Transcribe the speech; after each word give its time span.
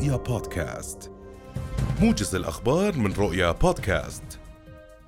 رؤيا 0.00 0.16
بودكاست. 0.16 1.10
موجز 2.02 2.34
الأخبار 2.34 2.96
من 2.96 3.12
رؤيا 3.12 3.52
بودكاست. 3.52 4.22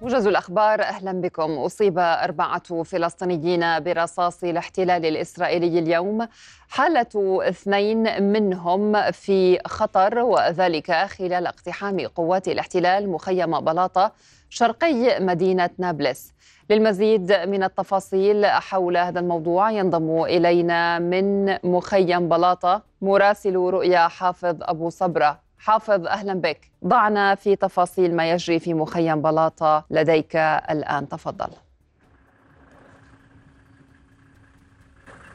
موجز 0.02 0.26
الأخبار 0.26 0.82
أهلا 0.82 1.12
بكم. 1.12 1.50
أصيب 1.50 1.98
أربعة 1.98 2.82
فلسطينيين 2.82 3.80
برصاص 3.80 4.44
الاحتلال 4.44 5.06
الإسرائيلي 5.06 5.78
اليوم. 5.78 6.28
حالة 6.68 7.40
اثنين 7.48 8.22
منهم 8.22 9.10
في 9.10 9.58
خطر 9.66 10.18
وذلك 10.18 10.92
خلال 10.92 11.46
اقتحام 11.46 12.00
قوات 12.00 12.48
الاحتلال 12.48 13.08
مخيم 13.10 13.60
بلاطة 13.60 14.12
شرقي 14.50 15.20
مدينة 15.20 15.70
نابلس. 15.78 16.32
للمزيد 16.70 17.32
من 17.32 17.62
التفاصيل 17.62 18.46
حول 18.46 18.96
هذا 18.96 19.20
الموضوع 19.20 19.70
ينضم 19.70 20.22
إلينا 20.24 20.98
من 20.98 21.56
مخيم 21.64 22.28
بلاطة 22.28 22.91
مراسل 23.02 23.56
رؤيا 23.56 24.08
حافظ 24.08 24.56
أبو 24.62 24.90
صبرة. 24.90 25.38
حافظ 25.58 26.06
أهلا 26.06 26.34
بك. 26.34 26.70
ضعنا 26.86 27.34
في 27.34 27.56
تفاصيل 27.56 28.16
ما 28.16 28.30
يجري 28.30 28.58
في 28.58 28.74
مخيم 28.74 29.22
بلاطة. 29.22 29.84
لديك 29.90 30.36
الآن 30.36 31.08
تفضل. 31.08 31.48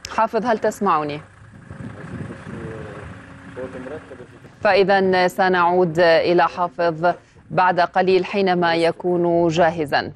حافظ 0.09 0.45
هل 0.45 0.57
تسمعني؟ 0.57 1.21
فإذا 4.61 5.27
سنعود 5.27 5.99
إلى 5.99 6.47
حافظ 6.47 7.13
بعد 7.49 7.79
قليل 7.79 8.25
حينما 8.25 8.75
يكون 8.75 9.47
جاهزا. 9.47 10.11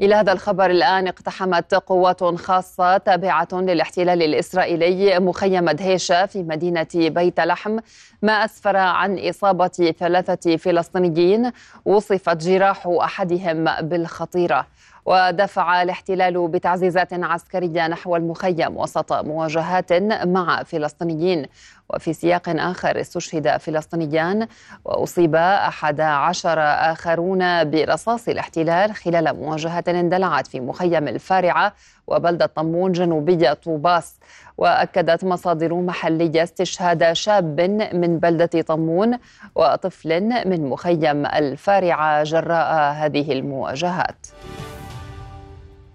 إلى 0.00 0.14
هذا 0.14 0.32
الخبر 0.32 0.70
الآن 0.70 1.06
اقتحمت 1.06 1.74
قوات 1.74 2.24
خاصة 2.24 2.96
تابعة 2.96 3.48
للاحتلال 3.52 4.22
الإسرائيلي 4.22 5.18
مخيم 5.18 5.70
دهيشة 5.70 6.26
في 6.26 6.42
مدينة 6.42 6.86
بيت 6.94 7.40
لحم 7.40 7.78
ما 8.22 8.32
أسفر 8.32 8.76
عن 8.76 9.18
إصابة 9.28 9.94
ثلاثة 9.98 10.56
فلسطينيين. 10.56 11.52
وصفت 11.84 12.36
جراح 12.36 12.86
أحدهم 12.86 13.64
بالخطيرة. 13.64 14.66
ودفع 15.10 15.82
الاحتلال 15.82 16.48
بتعزيزات 16.48 17.12
عسكرية 17.12 17.88
نحو 17.88 18.16
المخيم 18.16 18.76
وسط 18.76 19.12
مواجهات 19.12 19.92
مع 20.26 20.62
فلسطينيين. 20.62 21.46
وفي 21.94 22.12
سياق 22.12 22.42
آخر 22.48 23.00
استشهد 23.00 23.56
فلسطينيان 23.56 24.46
وأصيب 24.84 25.34
أحد 25.36 26.00
عشر 26.00 26.58
آخرون 26.60 27.70
برصاص 27.70 28.28
الاحتلال 28.28 28.94
خلال 28.94 29.36
مواجهة 29.36 29.84
اندلعت 29.88 30.46
في 30.46 30.60
مخيم 30.60 31.08
الفارعة 31.08 31.72
وبلدة 32.06 32.46
طمون 32.46 32.92
جنوبية 32.92 33.52
طوباس. 33.52 34.20
وأكدت 34.58 35.24
مصادر 35.24 35.74
محلية 35.74 36.42
استشهاد 36.42 37.12
شاب 37.12 37.60
من 37.94 38.18
بلدة 38.18 38.62
طمون 38.62 39.18
وطفل 39.54 40.20
من 40.48 40.68
مخيم 40.68 41.26
الفارعة 41.26 42.22
جراء 42.22 42.92
هذه 42.92 43.32
المواجهات. 43.32 44.26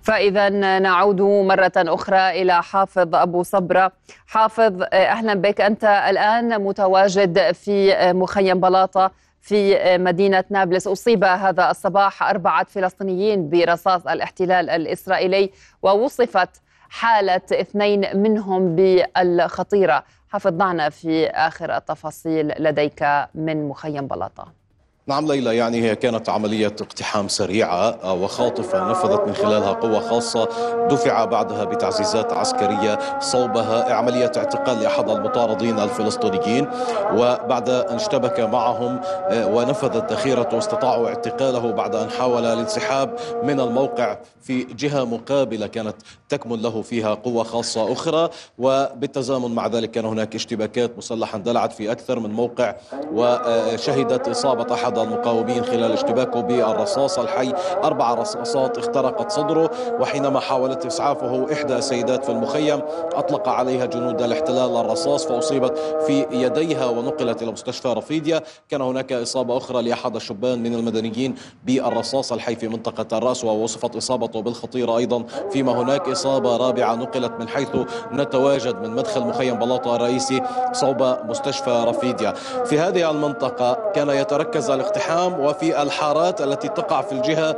فإذا 0.06 0.50
نعود 0.80 1.22
مرة 1.22 1.72
أخرى 1.78 2.42
إلى 2.42 2.64
حافظ 2.64 3.16
أبو 3.16 3.44
صبرة. 3.44 3.92
حافظ 4.28 4.84
أهلا 4.94 5.34
بك. 5.34 5.62
أنت 5.62 5.84
الآن 5.84 6.62
متواجد 6.62 7.52
في 7.52 7.96
مخيم 8.14 8.60
بلاطة 8.60 9.12
في 9.42 9.78
مدينة 9.98 10.44
نابلس. 10.50 10.88
أصيب 10.88 11.24
هذا 11.24 11.72
الصباح 11.72 12.24
أربعة 12.24 12.64
فلسطينيين 12.64 13.50
برصاص 13.50 14.08
الاحتلال 14.08 14.70
الإسرائيلي 14.70 15.52
ووصفت 15.84 16.50
حالة 16.90 17.42
اثنين 17.52 18.18
منهم 18.18 18.76
بالخطيرة. 18.76 20.04
حافظ 20.30 20.52
ضعنا 20.52 20.90
في 20.90 21.28
آخر 21.28 21.78
التفاصيل 21.78 22.54
لديك 22.64 23.04
من 23.36 23.68
مخيم 23.70 24.08
بلاطة. 24.08 24.65
نعم 25.08 25.28
ليلى 25.28 25.58
يعني 25.58 25.82
هي 25.82 25.96
كانت 25.96 26.30
عملية 26.30 26.68
اقتحام 26.68 27.28
سريعة 27.28 28.14
وخاطفة 28.14 28.90
نفذت 28.92 29.28
من 29.28 29.34
خلالها 29.34 29.72
قوة 29.74 30.00
خاصة 30.00 30.50
دفع 30.90 31.26
بعدها 31.26 31.64
بتعزيزات 31.64 32.34
عسكرية 32.34 33.20
صوبها 33.20 33.94
عملية 33.94 34.32
اعتقال 34.38 34.80
لأحد 34.80 35.10
المطاردين 35.10 35.80
الفلسطينيين 35.80 36.68
وبعد 37.14 37.70
أن 37.70 37.96
اشتبك 37.96 38.40
معهم 38.40 39.00
آه، 39.06 39.48
ونفذت 39.48 40.12
ذخيرته 40.12 40.56
واستطاعوا 40.56 41.08
اعتقاله 41.08 41.72
بعد 41.72 41.96
أن 41.96 42.10
حاول 42.10 42.46
الانسحاب 42.46 43.16
من 43.44 43.60
الموقع 43.60 44.18
في 44.42 44.64
جهة 44.64 45.04
مقابلة 45.04 45.68
كانت 45.68 45.96
تكمن 46.30 46.62
له 46.62 46.82
فيها 46.82 47.14
قوة 47.14 47.44
خاصة 47.44 47.92
أخرى 47.94 48.30
وبالتزامن 48.58 49.56
مع 49.56 49.68
ذلك 49.68 49.92
كان 49.92 50.06
هناك 50.06 50.36
اشتباكات 50.36 50.98
مسلحة 50.98 51.38
اندلعت 51.38 51.74
في 51.74 51.92
أكثر 51.92 52.20
من 52.20 52.30
موقع 52.30 52.76
وشهدت 53.14 54.28
إصابة 54.28 54.74
أحد 54.74 54.95
أحد 54.96 55.08
المقاومين 55.08 55.64
خلال 55.64 55.92
اشتباكه 55.92 56.42
بالرصاص 56.42 57.20
الحي. 57.20 57.54
أربع 57.84 58.14
رصاصات 58.14 58.78
اخترقت 58.78 59.32
صدره 59.32 59.70
وحينما 60.00 60.40
حاولت 60.40 60.86
إسعافه 60.86 61.54
إحدى 61.54 61.76
السيدات 61.76 62.26
في 62.26 62.32
المخيم 62.32 62.82
أطلق 63.14 63.50
عليها 63.50 63.86
جنود 63.86 64.22
الاحتلال 64.22 64.78
الرصاص 64.78 65.26
فأصيبت 65.26 65.78
في 66.08 66.26
يديها 66.32 66.86
ونقلت 66.86 67.42
إلى 67.42 67.52
مستشفى 67.52 67.88
رفيديا. 67.88 68.42
كان 68.70 68.82
هناك 68.82 69.14
إصابة 69.14 69.58
أخرى 69.58 69.82
لأحد 69.82 70.16
الشبان 70.16 70.64
من 70.64 70.74
المدنيين 70.74 71.36
بالرصاص 71.66 72.32
الحي 72.32 72.56
في 72.56 72.68
منطقة 72.68 73.18
الرأس 73.18 73.44
ووصفت 73.44 73.96
إصابته 73.96 74.42
بالخطيرة 74.42 74.98
أيضا. 74.98 75.24
فيما 75.52 75.72
هناك 75.72 76.10
إصابة 76.10 76.58
رابعة 76.58 76.96
نقلت 76.96 77.32
من 77.40 77.48
حيث 77.48 77.70
نتواجد 78.12 78.76
من 78.76 78.90
مدخل 78.96 79.22
مخيم 79.22 79.56
بلاطة 79.60 79.96
الرئيسي 79.96 80.42
صوب 80.72 81.18
مستشفى 81.30 81.84
رفيديا. 81.88 82.34
في 82.66 82.80
هذه 82.80 83.12
المنطقة 83.12 83.92
كان 83.96 84.10
يتركز 84.10 84.72
الاقتحام 84.86 85.40
وفي 85.40 85.82
الحارات 85.82 86.42
التي 86.42 86.68
تقع 86.68 87.02
في 87.02 87.12
الجهة 87.12 87.52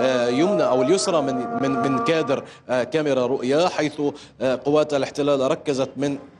اليمنى 0.00 0.62
أو 0.62 0.82
اليسرى 0.82 1.20
من 1.22 1.62
من 1.62 1.70
من 1.70 2.04
كادر 2.04 2.44
آه، 2.68 2.84
كاميرا 2.84 3.26
رؤيا 3.26 3.68
حيث 3.68 4.00
آه، 4.40 4.60
قوات 4.64 4.94
الاحتلال 4.94 5.50
ركزت 5.50 5.90
من 5.96 6.12
آه، 6.12 6.16
آه، 6.16 6.33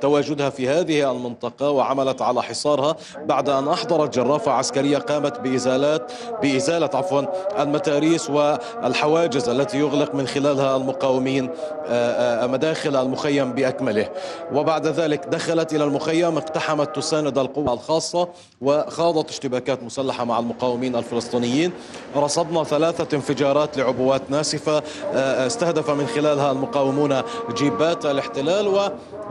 تواجدها 0.00 0.50
في 0.50 0.68
هذه 0.68 1.10
المنطقة 1.10 1.70
وعملت 1.70 2.22
على 2.22 2.42
حصارها 2.42 2.96
بعد 3.24 3.48
أن 3.48 3.68
أحضرت 3.68 4.14
جرافة 4.14 4.52
عسكرية 4.52 4.98
قامت 4.98 5.40
بإزالات 5.40 6.12
بإزالة 6.42 6.90
عفوا 6.94 7.22
المتاريس 7.62 8.30
والحواجز 8.30 9.48
التي 9.48 9.78
يغلق 9.78 10.14
من 10.14 10.26
خلالها 10.26 10.76
المقاومين 10.76 11.50
آه، 11.86 12.46
مداخل 12.46 12.96
المخيم 12.96 13.52
بأكمله. 13.52 14.08
وبعد 14.52 14.86
ذلك 14.86 15.26
دخلت 15.26 15.74
إلى 15.74 15.84
المخيم 15.84 16.36
اقتحمت 16.36 16.96
تساند 16.96 17.38
القوى 17.38 17.72
الخاصة 17.72 18.28
وخاضت 18.60 19.30
اشتباكات 19.30 19.82
مسلحة 19.82 20.24
مع 20.24 20.38
المقاومين 20.38 20.96
الفلسطينيين. 20.96 21.72
رصدنا 22.16 22.64
ثلاثة 22.64 23.16
انفجارات 23.16 23.78
لعبوات 23.78 24.22
ناسفة 24.30 24.82
استهدف 25.46 25.90
من 25.90 26.06
خلالها 26.06 26.52
المقاومون 26.52 27.22
جيبات 27.56 28.06
الاحتلال 28.06 28.68
و 28.68 28.80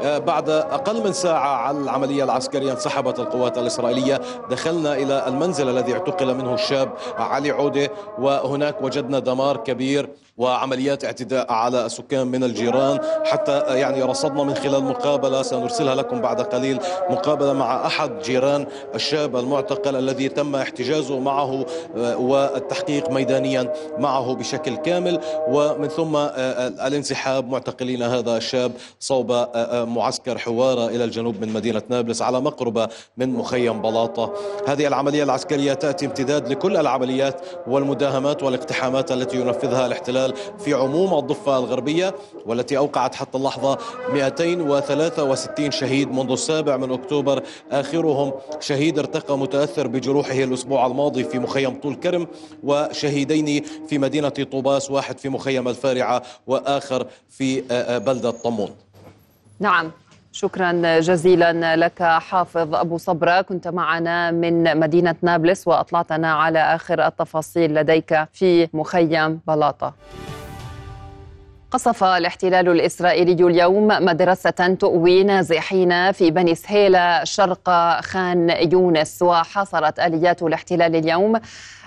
آه، 0.01 0.02
بعد 0.03 0.49
أقل 0.49 1.03
من 1.03 1.13
ساعة 1.13 1.55
على 1.55 1.77
العملية 1.77 2.23
العسكرية 2.23 2.71
انسحبت 2.71 3.19
القوات 3.19 3.57
الإسرائيلية. 3.57 4.21
دخلنا 4.49 4.93
إلى 4.93 5.27
المنزل 5.27 5.69
الذي 5.69 5.93
اعتقل 5.93 6.35
منه 6.35 6.53
الشاب 6.53 6.89
علي 7.17 7.51
عودة 7.51 7.89
وهناك 8.19 8.81
وجدنا 8.81 9.19
دمار 9.19 9.57
كبير. 9.57 10.09
وعمليات 10.37 11.05
اعتداء 11.05 11.51
على 11.51 11.85
السكان 11.85 12.27
من 12.27 12.43
الجيران 12.43 12.99
حتى 13.25 13.59
يعني 13.59 14.03
رصدنا 14.03 14.43
من 14.43 14.55
خلال 14.55 14.83
مقابلة 14.83 15.41
سنرسلها 15.41 15.95
لكم 15.95 16.21
بعد 16.21 16.41
قليل 16.41 16.79
مقابلة 17.09 17.53
مع 17.53 17.85
أحد 17.85 18.19
جيران 18.19 18.65
الشاب 18.95 19.35
المعتقل 19.35 19.95
الذي 19.95 20.29
تم 20.29 20.55
احتجازه 20.55 21.19
معه 21.19 21.65
آه، 21.97 22.17
والتحقيق 22.17 23.09
ميدانيا 23.09 23.73
معه 23.97 24.35
بشكل 24.35 24.75
كامل. 24.75 25.19
ومن 25.47 25.87
ثم 25.87 26.15
آه، 26.15 26.67
الانسحاب 26.67 27.49
معتقلين 27.49 28.03
هذا 28.03 28.37
الشاب 28.37 28.71
صوب 28.99 29.47
معسكر 29.87 30.37
حوارة 30.37 30.87
إلى 30.87 31.03
الجنوب 31.03 31.41
من 31.41 31.53
مدينة 31.53 31.81
نابلس 31.89 32.21
على 32.21 32.41
مقربة 32.41 32.87
من 33.17 33.29
مخيم 33.29 33.81
بلاطة. 33.81 34.33
هذه 34.67 34.87
العملية 34.87 35.23
العسكرية 35.23 35.73
تأتي 35.73 36.05
امتداد 36.05 36.47
لكل 36.47 36.77
العمليات 36.77 37.41
والمداهمات 37.67 38.43
والاقتحامات 38.43 39.11
التي 39.11 39.37
ينفذها 39.41 39.85
الاحتلال 39.85 40.22
في 40.31 40.73
عموم 40.73 41.13
الضفة 41.19 41.57
الغربية 41.59 42.15
والتي 42.45 42.77
أوقعت 42.77 43.15
حتى 43.15 43.37
اللحظة 43.37 43.77
263 44.13 45.71
شهيد 45.71 46.11
منذ 46.11 46.31
السابع 46.31 46.77
من 46.77 46.91
أكتوبر. 46.91 47.43
آخرهم 47.71 48.33
شهيد 48.59 48.99
ارتقى 48.99 49.37
متأثر 49.37 49.87
بجروحه 49.87 50.43
الأسبوع 50.43 50.85
الماضي 50.85 51.23
في 51.23 51.39
مخيم 51.39 51.79
طول 51.79 51.95
كرم 51.95 52.27
وشهيدين 52.63 53.63
في 53.87 53.97
مدينة 53.97 54.29
طوباس 54.29 54.91
واحد 54.91 55.17
في 55.17 55.29
مخيم 55.29 55.67
الفارعة 55.67 56.23
وآخر 56.47 57.07
في 57.29 57.61
بلدة 58.05 58.31
طمون. 58.31 58.69
نعم. 59.59 59.91
شكرا 60.35 60.99
جزيلا 60.99 61.75
لك 61.75 62.03
حافظ 62.03 62.75
أبو 62.75 62.97
صبرة. 62.97 63.41
كنت 63.41 63.67
معنا 63.67 64.31
من 64.31 64.79
مدينة 64.79 65.15
نابلس 65.21 65.67
وأطلعتنا 65.67 66.33
على 66.33 66.59
آخر 66.59 67.07
التفاصيل 67.07 67.75
لديك 67.75 68.27
في 68.33 68.67
مخيم 68.73 69.39
بلاطة. 69.47 69.93
قصف 71.71 72.03
الاحتلال 72.03 72.69
الإسرائيلي 72.69 73.47
اليوم 73.47 73.87
مدرسة 73.87 74.75
تؤوي 74.79 75.23
نازحين 75.23 76.11
في 76.11 76.31
بني 76.31 76.55
سهيلة 76.55 77.23
شرق 77.23 77.69
خان 78.01 78.49
يونس 78.49 79.21
وحاصرت 79.21 79.99
آليات 79.99 80.43
الاحتلال 80.43 80.95
اليوم 80.95 81.39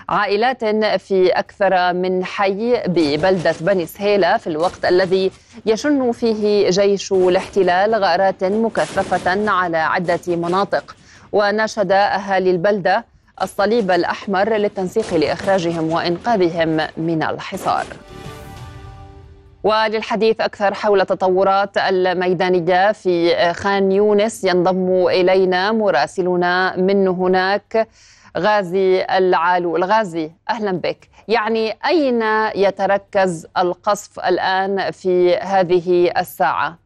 عائلات 0.09 0.65
في 1.01 1.29
أكثر 1.29 1.93
من 1.93 2.25
حي 2.25 2.83
ببلدة 2.87 3.55
بني 3.61 3.85
سهيلة 3.85 4.37
في 4.37 4.47
الوقت 4.47 4.85
الذي 4.85 5.31
يشن 5.65 6.11
فيه 6.11 6.69
جيش 6.69 7.11
الاحتلال 7.11 7.95
غارات 7.95 8.43
مكثفة 8.43 9.51
على 9.51 9.77
عدة 9.77 10.19
مناطق. 10.27 10.95
وناشد 11.31 11.91
أهالي 11.91 12.51
البلدة 12.51 13.05
الصليب 13.41 13.91
الأحمر 13.91 14.53
للتنسيق 14.53 15.13
لإخراجهم 15.13 15.91
وإنقاذهم 15.91 16.87
من 16.97 17.23
الحصار. 17.23 17.85
وللحديث 19.63 20.41
أكثر 20.41 20.73
حول 20.73 21.01
التطورات 21.01 21.77
الميدانية 21.77 22.91
في 22.91 23.35
خان 23.53 23.91
يونس 23.91 24.43
ينضم 24.43 25.07
إلينا 25.07 25.71
مراسلنا 25.71 26.75
من 26.77 27.07
هناك. 27.07 27.87
غازي 28.37 29.05
العالو 29.17 29.75
الغازي 29.75 30.31
أهلا 30.49 30.71
بك 30.71 31.09
يعني 31.27 31.73
أين 31.87 32.21
يتركز 32.55 33.47
القصف 33.57 34.19
الآن 34.19 34.91
في 34.91 35.35
هذه 35.35 36.11
الساعة؟ 36.19 36.77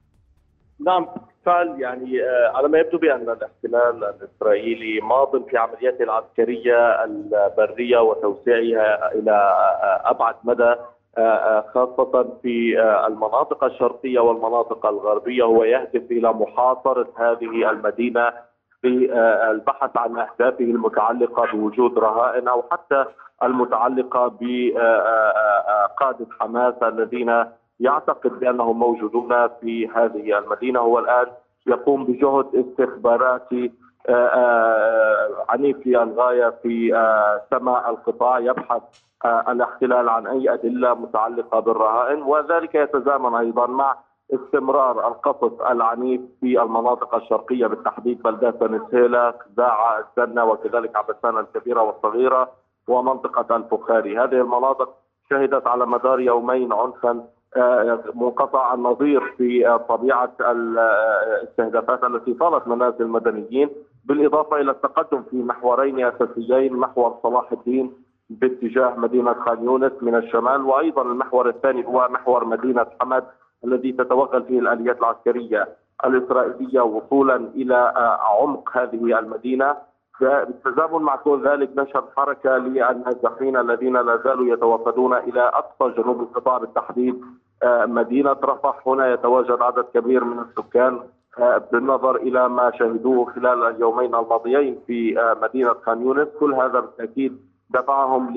نعم 0.86 1.07
بالفعل 1.45 1.81
يعني 1.81 2.24
آه، 2.24 2.51
على 2.56 2.68
ما 2.68 2.80
يبدو 2.80 2.98
بأن 2.98 3.21
الاحتلال 3.21 4.03
الإسرائيلي 4.03 5.00
ماض 5.01 5.50
في 5.50 5.57
عملياته 5.57 6.03
العسكرية 6.03 7.03
البرية 7.03 7.98
وتوسيعها 7.98 9.12
إلى 9.13 9.31
آه، 9.31 10.09
أبعد 10.09 10.36
مدى 10.44 10.75
آه، 11.18 11.65
خاصة 11.74 12.38
في 12.42 12.80
المناطق 13.07 13.63
الشرقية 13.63 14.19
والمناطق 14.19 14.86
الغربية 14.86 15.44
هو 15.44 15.63
يهدف 15.63 16.12
إلى 16.12 16.33
محاصرة 16.33 17.07
هذه 17.18 17.69
المدينة 17.71 18.33
في 18.81 19.13
البحث 19.51 19.98
عن 19.98 20.18
أهدافه 20.19 20.63
المتعلقة 20.66 21.51
بوجود 21.51 22.00
رهائن 22.00 22.48
أو 22.48 22.63
حتى 22.72 23.06
المتعلقه 23.44 24.31
بقاده 24.42 26.25
حماس 26.39 26.74
الذين 26.83 27.45
يعتقد 27.80 28.39
بأنهم 28.39 28.80
موجودون 28.80 29.48
في 29.48 29.88
هذه 29.88 30.38
المدينة. 30.38 30.80
هو 30.80 31.00
الآن 31.00 31.25
يقوم 31.68 32.06
بجهد 32.06 32.45
استخباراتي 32.56 33.72
عنيف 35.50 35.88
للغايه 35.88 36.50
في 36.63 36.89
سماء 37.51 37.89
القطاع 37.89 38.39
يبحث 38.39 38.81
الاحتلال 39.25 40.10
عن 40.10 40.27
أي 40.27 40.54
أدلة 40.54 40.94
متعلقة 40.94 41.60
بالرهائن 41.60 42.22
وذلك 42.22 42.75
يتزامن 42.75 43.36
أيضا 43.36 43.68
مع 43.68 43.95
استمرار 44.33 45.07
القصف 45.07 45.62
العنيف 45.62 46.22
في 46.42 46.62
المناطق 46.62 47.16
الشرقية 47.16 47.68
بالتحديد 47.68 48.22
بلدات 48.22 48.63
نسهيله، 48.63 49.31
خزاعه، 49.31 50.00
السنة 50.00 50.45
وكذلك 50.45 50.95
عبسان 50.95 51.38
الكبيرة 51.38 51.81
والصغيرة 51.81 52.51
ومنطقة 52.88 53.56
الفخاري، 53.56 54.18
هذه 54.18 54.42
المناطق 54.42 54.89
شهدت 55.30 55.68
على 55.68 55.86
مدار 55.86 56.19
يومين 56.19 56.74
عنفا 56.74 57.24
آه، 57.57 58.00
منقطع 58.16 58.74
النظير 58.74 59.33
في 59.38 59.80
طبيعة 59.89 60.31
الاستهدافات 60.39 62.04
التي 62.04 62.34
طالت 62.34 62.68
منازل 62.68 63.01
المدنيين 63.01 63.69
بالإضافة 64.06 64.62
إلى 64.62 64.72
التقدم 64.72 65.24
في 65.24 65.36
محورين 65.44 66.06
أساسيين 66.06 66.74
محور 66.74 67.19
صلاح 67.24 67.51
الدين 67.51 67.94
باتجاه 68.30 68.95
مدينة 68.98 69.34
خان 69.34 69.63
يونس 69.63 69.92
من 70.01 70.16
الشمال 70.16 70.62
وأيضا 70.62 71.01
المحور 71.01 71.50
الثاني 71.50 71.86
هو 71.86 72.07
محور 72.12 72.45
مدينة 72.45 72.86
حمد 73.01 73.24
الذي 73.66 73.92
تتوغل 73.92 74.44
فيه 74.44 74.60
الآليات 74.60 75.00
العسكرية 75.00 75.68
الإسرائيلية 76.06 76.81
وصولا 76.81 77.36
إلى 77.36 77.75
آه، 77.75 78.19
عمق 78.42 78.69
هذه 78.78 79.19
المدينة. 79.19 79.75
بالتزامن 80.22 81.02
مع 81.02 81.16
كل 81.16 81.48
ذلك 81.48 81.69
نشر 81.78 82.04
حركة 82.18 82.58
للنازحين 82.58 83.58
الذين 83.58 83.94
لا 83.94 84.18
زالوا 84.18 84.54
يتوافدون 84.54 85.13
إلى 85.13 85.42
أقصى 85.42 86.02
جنوب 86.02 86.22
القطاع 86.22 86.58
بالتحديد 86.58 87.22
آه، 87.63 87.86
مدينة 87.86 88.31
رفح. 88.31 88.88
هنا 88.88 89.13
يتواجد 89.13 89.62
عدد 89.62 89.86
كبير 89.94 90.24
من 90.24 90.40
السكان. 90.40 91.00
آه، 91.40 91.62
بالنظر 91.72 92.16
إلى 92.16 92.50
ما 92.50 92.72
شهدوه 92.80 93.25
خلال 93.34 93.63
اليومين 93.63 94.16
الماضيين 94.16 94.80
في 94.88 95.34
مدينة 95.42 95.74
خان 95.86 96.02
يونس 96.02 96.28
كل 96.40 96.54
هذا 96.54 96.80
بالتأكيد 96.80 97.40
دفعهم 97.69 98.34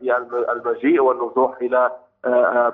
للمجيء 0.00 1.02
والنزوح 1.02 1.56
إلى 1.60 1.90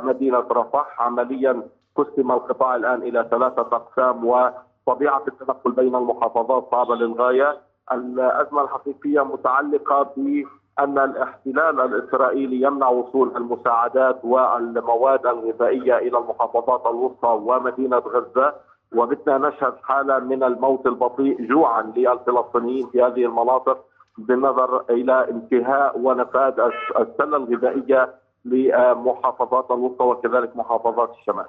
مدينة 0.03 0.45
رفح. 0.53 1.03
عمليا 1.03 1.63
قسم 1.97 2.33
القطاع 2.33 2.77
الآن 2.77 3.03
إلى 3.03 3.29
ثلاثة 3.31 3.77
أقسام 3.77 4.25
وطبيعة 4.27 5.23
التنقل 5.29 5.73
بين 5.73 5.95
المحافظات 5.95 6.69
صعبة 6.71 6.95
للغاية. 6.95 7.57
الأزمة 7.93 8.63
الحقيقية 8.63 9.25
متعلقة 9.25 10.03
بأن 10.17 10.99
الاحتلال 10.99 11.81
الإسرائيلي 11.81 12.63
يمنع 12.63 12.89
وصول 12.89 13.37
المساعدات 13.37 14.21
والمواد 14.25 15.27
الغذائية 15.27 15.99
إلى 15.99 16.19
المحافظات 16.19 16.87
الوسطى 16.87 17.29
ومدينة 17.29 17.99
غزة. 17.99 18.55
وبتنا 18.97 19.39
نشهد 19.39 19.75
حالة 19.83 20.19
من 20.19 20.43
الموت 20.43 20.87
البطيء 20.87 21.47
جوعا 21.47 21.83
للفلسطينيين 21.83 22.87
في 22.87 23.03
هذه 23.03 23.25
المناطق 23.25 23.85
بالنظر 24.19 24.85
إلى 24.91 25.31
انتهاء 25.31 25.99
ونفاذ 25.99 26.61
السلة 26.99 27.37
الغذائية 27.37 28.15
لمحافظات 28.45 29.71
الوسطى 29.71 30.05
وكذلك 30.05 30.57
محافظات 30.57 31.11
الشمال. 31.21 31.47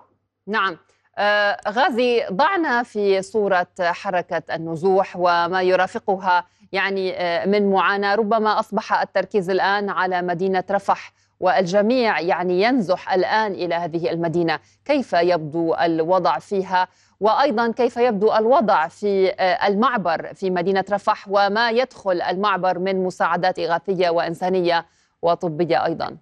نعم. 0.47 0.77
آه 1.17 1.57
غازي 1.69 2.25
ضعنا 2.31 2.83
في 2.83 3.21
صورة 3.21 3.67
حركة 3.81 4.55
النزوح 4.55 5.15
وما 5.15 5.61
يرافقها 5.61 6.45
يعني 6.71 7.13
آه 7.13 7.45
من 7.45 7.71
معاناة. 7.71 8.15
ربما 8.15 8.59
أصبح 8.59 9.01
التركيز 9.01 9.49
الآن 9.49 9.89
على 9.89 10.21
مدينة 10.21 10.63
رفح 10.71 11.13
والجميع 11.39 12.19
يعني 12.19 12.61
ينزح 12.61 13.13
الآن 13.13 13.51
إلى 13.51 13.75
هذه 13.75 14.11
المدينة. 14.11 14.59
كيف 14.85 15.13
يبدو 15.13 15.73
الوضع 15.73 16.39
فيها؟ 16.39 16.87
وأيضا 17.19 17.71
كيف 17.71 17.97
يبدو 17.97 18.33
الوضع 18.33 18.87
في 18.87 19.29
آه 19.29 19.67
المعبر 19.67 20.33
في 20.33 20.49
مدينة 20.49 20.85
رفح؟ 20.91 21.25
وما 21.29 21.69
يدخل 21.69 22.21
المعبر 22.21 22.79
من 22.79 23.03
مساعدات 23.03 23.59
إغاثية 23.59 24.09
وإنسانية 24.09 24.85
وطبية 25.21 25.85
أيضا؟ 25.85 26.17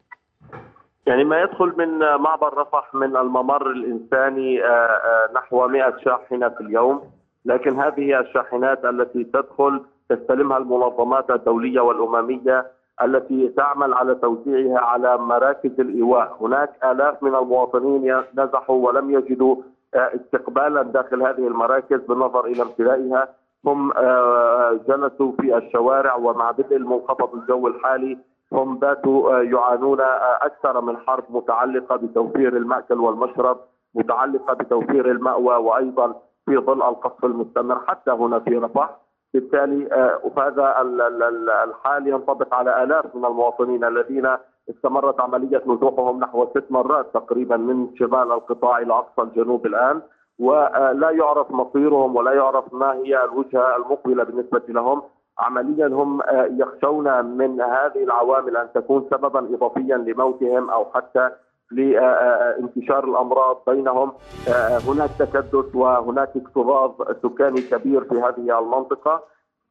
يعني 1.08 1.24
ما 1.24 1.42
يدخل 1.42 1.74
من 1.78 2.00
معبر 2.00 2.58
رفح 2.58 2.96
من 2.96 3.18
الممر 3.18 3.72
الإنساني 3.72 4.66
آه، 4.66 4.68
آه، 4.68 5.30
نحو 5.36 5.68
100 5.68 5.98
شاحنة 6.06 6.50
في 6.50 6.62
اليوم. 6.62 7.02
لكن 7.46 7.80
هذه 7.80 8.20
الشاحنات 8.20 8.86
التي 8.86 9.24
تدخل 9.24 9.82
تستلمها 10.10 10.58
المنظمات 10.58 11.32
الدولية 11.32 11.80
والأممية 11.82 12.68
التي 13.04 13.48
تعمل 13.48 13.94
على 13.94 14.16
توزيعها 14.16 14.80
على 14.80 15.18
مراكز 15.18 15.80
الإيواء. 15.80 16.38
هناك 16.42 16.70
آلاف 16.84 17.24
من 17.24 17.36
المواطنين 17.36 18.22
نزحوا 18.38 18.88
ولم 18.88 19.12
يجدوا 19.12 19.56
آه، 19.96 20.12
استقبالا 20.16 20.82
داخل 20.82 21.22
هذه 21.22 21.48
المراكز 21.48 22.00
بالنظر 22.00 22.46
إلى 22.46 22.62
امتلائها. 22.62 23.28
هم 23.66 23.94
جلسوا 24.88 25.32
في 25.42 25.58
الشوارع 25.58 26.16
ومع 26.16 26.52
بدء 26.52 26.76
المنخفض 26.76 27.36
الجو 27.36 27.68
الحالي 27.68 28.18
هم 28.54 28.78
باتوا 28.78 29.40
آه، 29.40 29.42
يعانون 29.44 30.02
آه، 30.02 30.38
أكثر 30.42 30.82
من 30.82 30.98
حرب 30.98 31.24
متعلقة 31.30 31.96
بتوفير 31.96 32.58
المأكل 32.58 33.00
والمشرب 33.00 33.58
متعلقة 33.96 34.54
بتوفير 34.54 35.12
المأوى 35.12 35.56
وأيضا 35.56 36.16
في 36.46 36.58
ظل 36.58 36.82
القصف 36.82 37.26
المستمر 37.26 37.80
حتى 37.88 38.12
هنا 38.12 38.40
في 38.40 38.58
رفح. 38.58 38.90
بالتالي 39.34 39.86
هذا 40.38 40.64
آه، 40.64 41.64
الحال 41.64 42.08
ينطبق 42.08 42.54
على 42.54 42.84
آلاف 42.84 43.16
من 43.16 43.26
المواطنين 43.26 43.84
الذين 43.84 44.30
استمرت 44.70 45.22
عملية 45.22 45.62
نزوحهم 45.68 46.20
نحو 46.20 46.46
ست 46.46 46.66
مرات 46.70 47.14
تقريبا 47.14 47.58
من 47.58 47.96
شمال 47.96 48.32
القطاع 48.32 48.78
إلى 48.78 48.94
أقصى 48.94 49.22
الجنوب 49.22 49.66
الآن. 49.66 50.02
ولا 50.40 51.10
يعرف 51.10 51.52
مصيرهم 51.52 52.16
ولا 52.16 52.32
يعرف 52.34 52.74
ما 52.74 52.94
هي 52.94 53.24
الوجهة 53.24 53.76
المقبلة 53.76 54.24
بالنسبة 54.24 54.62
لهم. 54.70 55.02
عمليا 55.40 55.88
هم 55.88 56.22
آه، 56.22 56.50
يخشون 56.60 57.26
من 57.26 57.62
هذه 57.62 58.04
العوامل 58.04 58.58
أن 58.58 58.68
تكون 58.76 59.08
سببا 59.12 59.40
اضافيا 59.56 59.98
لموتهم 59.98 60.70
أو 60.70 60.86
حتى 60.94 61.30
لانتشار 61.72 63.04
الأمراض 63.04 63.64
بينهم. 63.68 64.12
آه، 64.50 64.78
هناك 64.78 65.10
تكدس 65.20 65.76
وهناك 65.76 66.30
اكتظاظ 66.36 66.92
سكاني 67.24 67.62
كبير 67.62 68.04
في 68.04 68.16
هذه 68.16 68.60
المنطقة. 68.60 69.24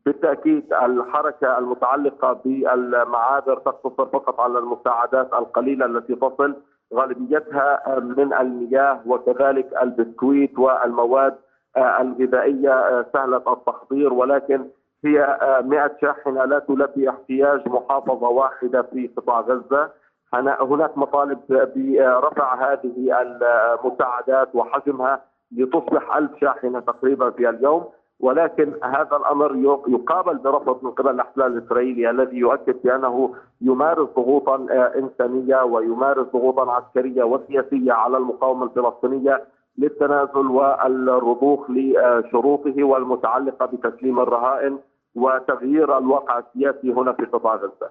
بالتأكيد 0.07 0.73
الحركة 0.73 1.59
المتعلقة 1.59 2.33
بالمعابر 2.45 3.57
تقتصر 3.59 4.07
فقط 4.07 4.41
على 4.41 4.59
المساعدات 4.59 5.33
القليلة 5.33 5.87
التي 5.87 6.15
تصل 6.15 6.57
غالبيتها 6.95 7.99
من 7.99 8.33
المياه 8.33 9.01
وكذلك 9.07 9.69
البسكويت 9.83 10.59
والمواد 10.59 11.35
آه، 11.77 12.01
الغذائية 12.01 13.07
سهلة 13.13 13.43
التحضير. 13.53 14.13
ولكن 14.13 14.69
هي 15.05 15.39
100 15.65 15.91
شاحنة 16.01 16.45
لا 16.45 16.59
تلبي 16.59 17.11
احتياج 17.11 17.69
محافظة 17.69 18.29
واحدة 18.29 18.83
في 18.83 19.11
قطاع 19.17 19.41
غزة. 19.41 19.91
هناك 20.35 20.99
مطالب 20.99 21.39
برفع 21.49 22.73
هذه 22.73 22.93
المساعدات 23.23 24.49
وحجمها 24.55 25.21
لتصبح 25.57 26.17
ألف 26.17 26.31
شاحنة 26.41 26.81
تقريبا 26.81 27.31
في 27.31 27.49
اليوم. 27.49 27.85
ولكن 28.23 28.73
هذا 28.85 29.17
الأمر 29.17 29.57
يقابل 29.89 30.39
برفض 30.39 30.85
من 30.85 30.91
قبل 30.91 31.11
الاحتلال 31.11 31.47
الاسرائيلي 31.59 32.11
الذي 32.11 32.37
يؤكد 32.37 32.77
بأنه 32.85 33.35
يمارس 33.61 34.09
ضغوطا 34.17 34.67
آه، 34.71 34.93
إنسانية 34.99 35.63
ويمارس 35.63 36.27
ضغوطا 36.33 36.73
عسكرية 36.73 37.25
وسياسية 37.25 37.93
على 37.93 38.17
المقاومة 38.17 38.65
الفلسطينية 38.65 39.45
للتنازل 39.79 40.47
والرضوخ 40.47 41.71
لشروطه 41.71 42.85
والمتعلقة 42.85 43.67
بتسليم 43.67 44.21
الرهائن. 44.21 44.79
وتغيير 45.15 45.99
الواقع 45.99 46.39
السياسي 46.39 46.93
هنا 46.93 47.13
في 47.13 47.25
قطاع 47.25 47.55
غزة. 47.55 47.91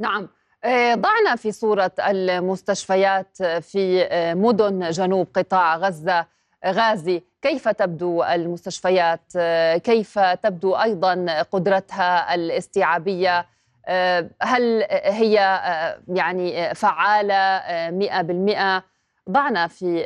نعم. 0.00 0.28
آه، 0.64 0.94
ضعنا 0.94 1.36
في 1.36 1.52
صورة 1.52 1.92
المستشفيات 2.08 3.42
في 3.42 4.02
آه، 4.02 4.34
مدن 4.34 4.90
جنوب 4.90 5.26
قطاع 5.34 5.76
غزة. 5.76 6.26
غازي 6.66 7.22
كيف 7.42 7.68
تبدو 7.68 8.24
المستشفيات؟ 8.24 9.32
كيف 9.84 10.18
تبدو 10.18 10.74
أيضا 10.74 11.42
قدرتها 11.42 12.34
الاستيعابية؟ 12.34 13.46
هل 14.42 14.86
هي 14.90 15.34
يعني 16.08 16.74
فعالة 16.74 17.60
100% 17.90 18.84
ضعنا 19.30 19.66
في 19.66 20.04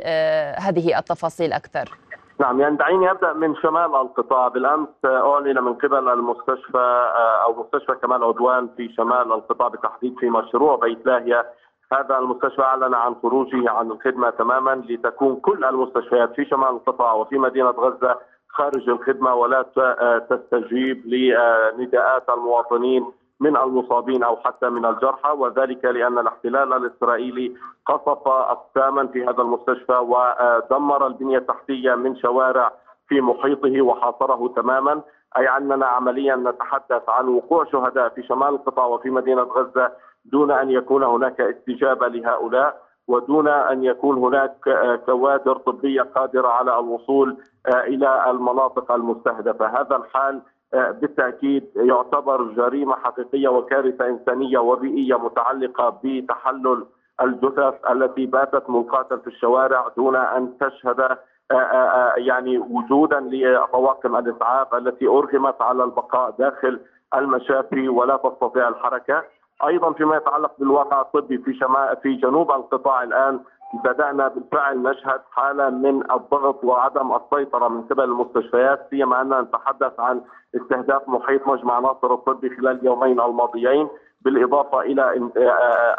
هذه 0.57 0.99
التفاصيل 0.99 1.53
أكثر. 1.53 1.97
نعم 2.39 2.59
يعني 2.59 2.75
دعيني 2.77 3.11
أبدأ 3.11 3.33
من 3.33 3.55
شمال 3.55 3.95
القطاع. 3.95 4.47
بالأمس 4.47 4.89
أعلن 5.05 5.63
من 5.63 5.73
قبل 5.73 6.09
المستشفى 6.09 7.09
أو 7.43 7.63
مستشفى 7.63 7.95
كمال 8.01 8.23
عدوان 8.23 8.69
في 8.77 8.93
شمال 8.93 9.33
القطاع 9.33 9.67
بالتحديد 9.67 10.19
في 10.19 10.29
مشروع 10.29 10.75
بيت 10.75 11.05
لاهية. 11.05 11.45
هذا 11.93 12.17
المستشفى 12.19 12.61
أعلن 12.61 12.93
عن 12.93 13.15
خروجه 13.21 13.69
عن 13.69 13.91
الخدمة 13.91 14.29
تماما 14.29 14.83
لتكون 14.89 15.35
كل 15.35 15.65
المستشفيات 15.65 16.33
في 16.35 16.45
شمال 16.45 16.69
القطاع 16.69 17.13
وفي 17.13 17.37
مدينة 17.37 17.69
غزة 17.69 18.19
خارج 18.49 18.89
الخدمة 18.89 19.35
ولا 19.35 19.61
تستجيب 20.29 21.05
لنداءات 21.05 22.29
المواطنين 22.29 23.11
من 23.43 23.57
المصابين 23.57 24.23
أو 24.23 24.35
حتى 24.35 24.69
من 24.69 24.85
الجرحى 24.85 25.31
وذلك 25.37 25.85
لأن 25.85 26.17
الاحتلال 26.19 26.73
الإسرائيلي 26.73 27.53
قصف 27.85 28.27
أقساما 28.27 29.07
في 29.07 29.23
هذا 29.23 29.41
المستشفى 29.41 29.97
ودمر 29.97 31.07
البنية 31.07 31.37
التحتية 31.37 31.95
من 31.95 32.15
شوارع 32.15 32.71
في 33.07 33.21
محيطه 33.21 33.81
وحاصره 33.81 34.53
تماما 34.55 35.01
أي 35.37 35.47
أننا 35.57 35.85
عمليا 35.85 36.35
نتحدث 36.35 37.09
عن 37.09 37.27
وقوع 37.27 37.65
شهداء 37.65 38.09
في 38.09 38.23
شمال 38.23 38.47
القطاع 38.47 38.85
وفي 38.85 39.09
مدينة 39.09 39.41
غزة 39.41 39.91
دون 40.25 40.51
أن 40.51 40.69
يكون 40.71 41.03
هناك 41.03 41.41
استجابة 41.41 42.07
لهؤلاء 42.07 42.81
ودون 43.07 43.47
أن 43.47 43.83
يكون 43.83 44.17
هناك 44.17 44.55
كوادر 45.05 45.55
طبية 45.57 46.01
قادرة 46.01 46.47
على 46.47 46.79
الوصول 46.79 47.37
إلى 47.67 48.31
المناطق 48.31 48.91
المستهدفة، 48.91 49.65
هذا 49.65 49.95
الحال 49.95 50.41
بالتأكيد 50.73 51.63
يعتبر 51.75 52.43
جريمة 52.43 52.95
حقيقية 52.95 53.47
وكارثة 53.49 54.07
إنسانية 54.07 54.57
وبيئية 54.57 55.15
متعلقة 55.17 55.99
بتحلل 56.03 56.85
الجثث 57.21 57.73
التي 57.91 58.25
باتت 58.25 58.69
ملقاة 58.69 59.15
في 59.15 59.27
الشوارع 59.27 59.87
دون 59.97 60.15
أن 60.15 60.57
تشهد 60.59 61.17
يعني 62.17 62.57
وجودا 62.57 63.19
لطواقم 63.31 64.15
الإسعاف 64.15 64.75
التي 64.75 65.07
أرغمت 65.07 65.61
على 65.61 65.83
البقاء 65.83 66.31
داخل 66.39 66.79
المشافي 67.15 67.89
ولا 67.89 68.17
تستطيع 68.17 68.67
الحركة. 68.67 69.23
أيضا 69.67 69.93
فيما 69.93 70.15
يتعلق 70.15 70.51
بالواقع 70.59 71.01
الطبي 71.01 71.37
في 71.37 71.53
شمال 71.53 71.97
في 72.03 72.13
جنوب 72.15 72.51
القطاع 72.51 73.03
الآن 73.03 73.39
بدأنا 73.73 74.27
بالفعل 74.27 74.83
نشهد 74.83 75.21
حاله 75.31 75.69
من 75.69 76.11
الضغط 76.11 76.63
وعدم 76.63 77.15
السيطرة 77.15 77.67
من 77.67 77.81
قبل 77.81 78.03
المستشفيات 78.03 78.87
سيما 78.89 79.21
أننا 79.21 79.41
نتحدث 79.41 79.99
عن 79.99 80.21
استهداف 80.55 81.09
محيط 81.09 81.47
مجمع 81.47 81.79
ناصر 81.79 82.13
الطبي 82.13 82.49
خلال 82.49 82.79
اليومين 82.79 83.21
الماضيين 83.21 83.87
بالإضافة 84.21 84.81
إلى 84.81 85.29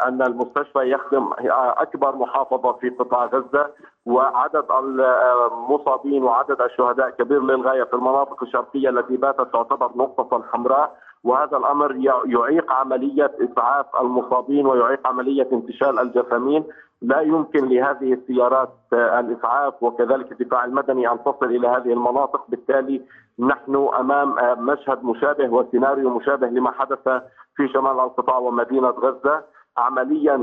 ان 0.07 0.21
المستشفى 0.21 0.79
يخدم 0.79 1.29
أكبر 1.77 2.15
محافظة 2.15 2.73
في 2.73 2.89
قطاع 2.89 3.25
غزة 3.25 3.69
وعدد 4.05 4.65
المصابين 4.71 6.23
وعدد 6.23 6.61
الشهداء 6.61 7.09
كبير 7.09 7.41
للغاية 7.43 7.83
في 7.83 7.93
المناطق 7.93 8.43
الشرقية 8.43 8.89
التي 8.89 9.17
باتت 9.17 9.53
تعتبر 9.53 9.91
نقطة 9.95 10.43
حمراء. 10.53 10.95
وهذا 11.23 11.57
الأمر 11.57 11.95
يعيق 12.25 12.71
عملية 12.71 13.31
إسعاف 13.41 13.85
المصابين 14.01 14.65
ويعيق 14.67 15.07
عملية 15.07 15.47
انتشال 15.51 15.99
الجثامين. 15.99 16.63
لا 17.01 17.21
يمكن 17.21 17.65
لهذه 17.69 18.13
السيارات 18.13 18.73
الإسعاف 18.93 19.83
وكذلك 19.83 20.31
الدفاع 20.31 20.65
المدني 20.65 21.11
أن 21.11 21.23
تصل 21.23 21.45
إلى 21.45 21.67
هذه 21.67 21.93
المناطق. 21.93 22.45
بالتالي 22.49 23.01
نحن 23.39 23.89
أمام 23.99 24.35
مشهد 24.65 25.03
مشابه 25.03 25.49
وسيناريو 25.49 26.09
مشابه 26.09 26.47
لما 26.47 26.71
حدث 26.71 27.07
في 27.55 27.67
شمال 27.73 27.99
القطاع 27.99 28.37
ومدينة 28.37 28.89
غزة. 28.89 29.43
عمليا 29.77 30.35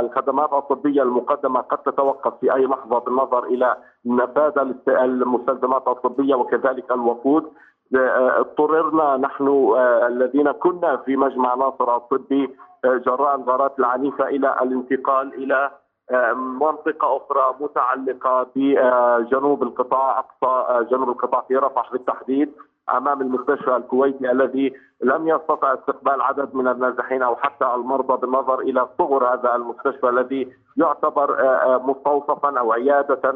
الخدمات 0.00 0.52
الطبية 0.52 1.02
المقدمة 1.02 1.60
قد 1.60 1.78
تتوقف 1.78 2.34
في 2.40 2.54
أي 2.54 2.66
لحظة 2.66 2.98
بالنظر 2.98 3.44
إلى 3.44 3.76
نفاذ 4.06 4.52
المستلزمات 4.88 5.88
الطبية 5.88 6.34
وكذلك 6.34 6.92
الوقود. 6.92 7.52
اضطررنا 7.94 9.16
نحن 9.16 9.48
آه، 9.76 10.06
الذين 10.06 10.52
كنا 10.52 10.96
في 10.96 11.16
مجمع 11.16 11.54
ناصر 11.54 11.96
الطبي 11.96 12.44
آه، 12.44 12.69
جراء 12.84 13.34
الغارات 13.34 13.78
العنيفة 13.78 14.24
إلى 14.24 14.56
الانتقال 14.62 15.34
إلى 15.34 15.70
آه، 16.10 16.32
منطقة 16.32 17.16
أخرى 17.16 17.54
متعلقة 17.60 18.46
بجنوب 18.56 19.62
القطاع 19.62 20.18
أقصى 20.18 20.86
جنوب 20.90 21.08
القطاع 21.08 21.40
في 21.48 21.56
رفح 21.56 21.92
بالتحديد 21.92 22.52
أمام 22.96 23.20
المستشفى 23.20 23.76
الكويتي 23.76 24.30
الذي 24.30 24.72
لم 25.02 25.28
يستطع 25.28 25.74
استقبال 25.74 26.22
عدد 26.22 26.54
من 26.54 26.68
النازحين 26.68 27.22
أو 27.22 27.36
حتى 27.36 27.74
المرضى 27.74 28.16
بالنظر 28.16 28.60
إلى 28.60 28.88
صغر 28.98 29.34
هذا 29.34 29.54
المستشفى 29.54 30.08
الذي 30.08 30.52
يعتبر 30.76 31.36
مستوصفا 31.78 32.58
أو 32.58 32.72
عيادة 32.72 33.34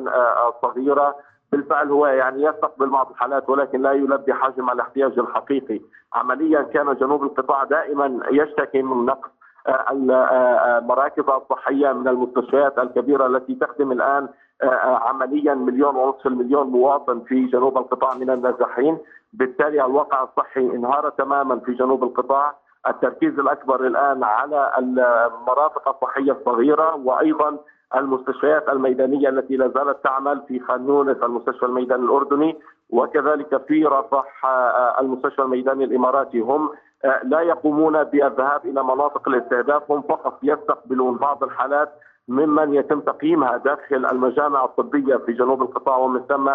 صغيرة. 0.63 1.17
بالفعل 1.55 1.91
هو 1.91 2.07
يعني 2.07 2.43
يستقبل 2.43 2.89
بعض 2.89 3.11
الحالات 3.11 3.51
ولكن 3.51 3.83
لا 3.83 3.93
يلبي 3.93 4.35
حجم 4.35 4.71
الاحتياج 4.71 5.19
الحقيقي. 5.19 5.81
عمليا 6.13 6.63
كان 6.63 6.95
جنوب 6.95 7.23
القطاع 7.23 7.65
دائما 7.65 8.21
يشتكي 8.31 8.83
من 8.83 9.07
نقص 9.07 9.31
آه، 9.67 9.85
المراكز 9.93 11.29
آه، 11.29 11.43
الصحية 11.43 11.93
من 11.93 12.09
المستشفيات 12.09 12.79
الكبيرة 12.79 13.27
التي 13.27 13.55
تخدم 13.55 13.93
الآن 13.93 14.29
آه، 14.63 14.99
عمليا 15.09 15.55
مليون 15.55 15.97
ونصف 15.97 16.27
المليون 16.27 16.67
مواطن 16.67 17.21
في 17.21 17.47
جنوب 17.47 17.79
القطاع 17.79 18.15
من 18.15 18.31
النازحين. 18.31 18.99
بالتالي 19.33 19.85
الواقع 19.85 20.23
الصحي 20.23 20.61
انهار 20.61 21.09
تماما 21.09 21.59
في 21.59 21.73
جنوب 21.73 22.05
القطاع. 22.05 22.55
التركيز 22.89 23.39
الأكبر 23.39 23.87
الآن 23.87 24.25
على 24.25 24.73
المرافق 24.79 25.89
الصحية 25.89 26.33
الصغيرة 26.33 26.95
وأيضا 26.95 27.59
المستشفيات 27.97 28.69
الميدانية 28.69 29.29
التي 29.29 29.57
لا 29.57 29.69
زالت 29.69 30.05
تعمل 30.05 30.43
في 30.49 30.61
خان 30.61 30.89
يونس 30.89 31.17
المستشفى 31.23 31.67
الميداني 31.67 32.05
الأردني 32.05 32.57
وكذلك 32.91 33.67
في 33.67 33.85
رفح 33.85 34.47
آه، 34.47 35.01
المستشفى 35.01 35.43
الميداني 35.43 35.85
الإماراتي 35.85 36.41
هم 36.41 36.71
آه، 37.05 37.21
لا 37.25 37.41
يقومون 37.41 38.05
بالذهاب 38.05 38.61
إلى 38.65 38.83
مناطق 38.83 39.29
الاستهداف 39.29 39.91
هم 39.91 40.03
فقط 40.03 40.39
يستقبلون 40.43 41.17
بعض 41.17 41.45
الحالات 41.45 41.93
ممن 42.29 42.75
يتم 42.75 43.01
تقييمها 43.01 43.57
داخل 43.57 44.07
المجامع 44.07 44.65
الطبية 44.65 45.17
في 45.17 45.33
جنوب 45.33 45.63
القطاع 45.63 45.97
ومن 45.97 46.21
ثم 46.29 46.51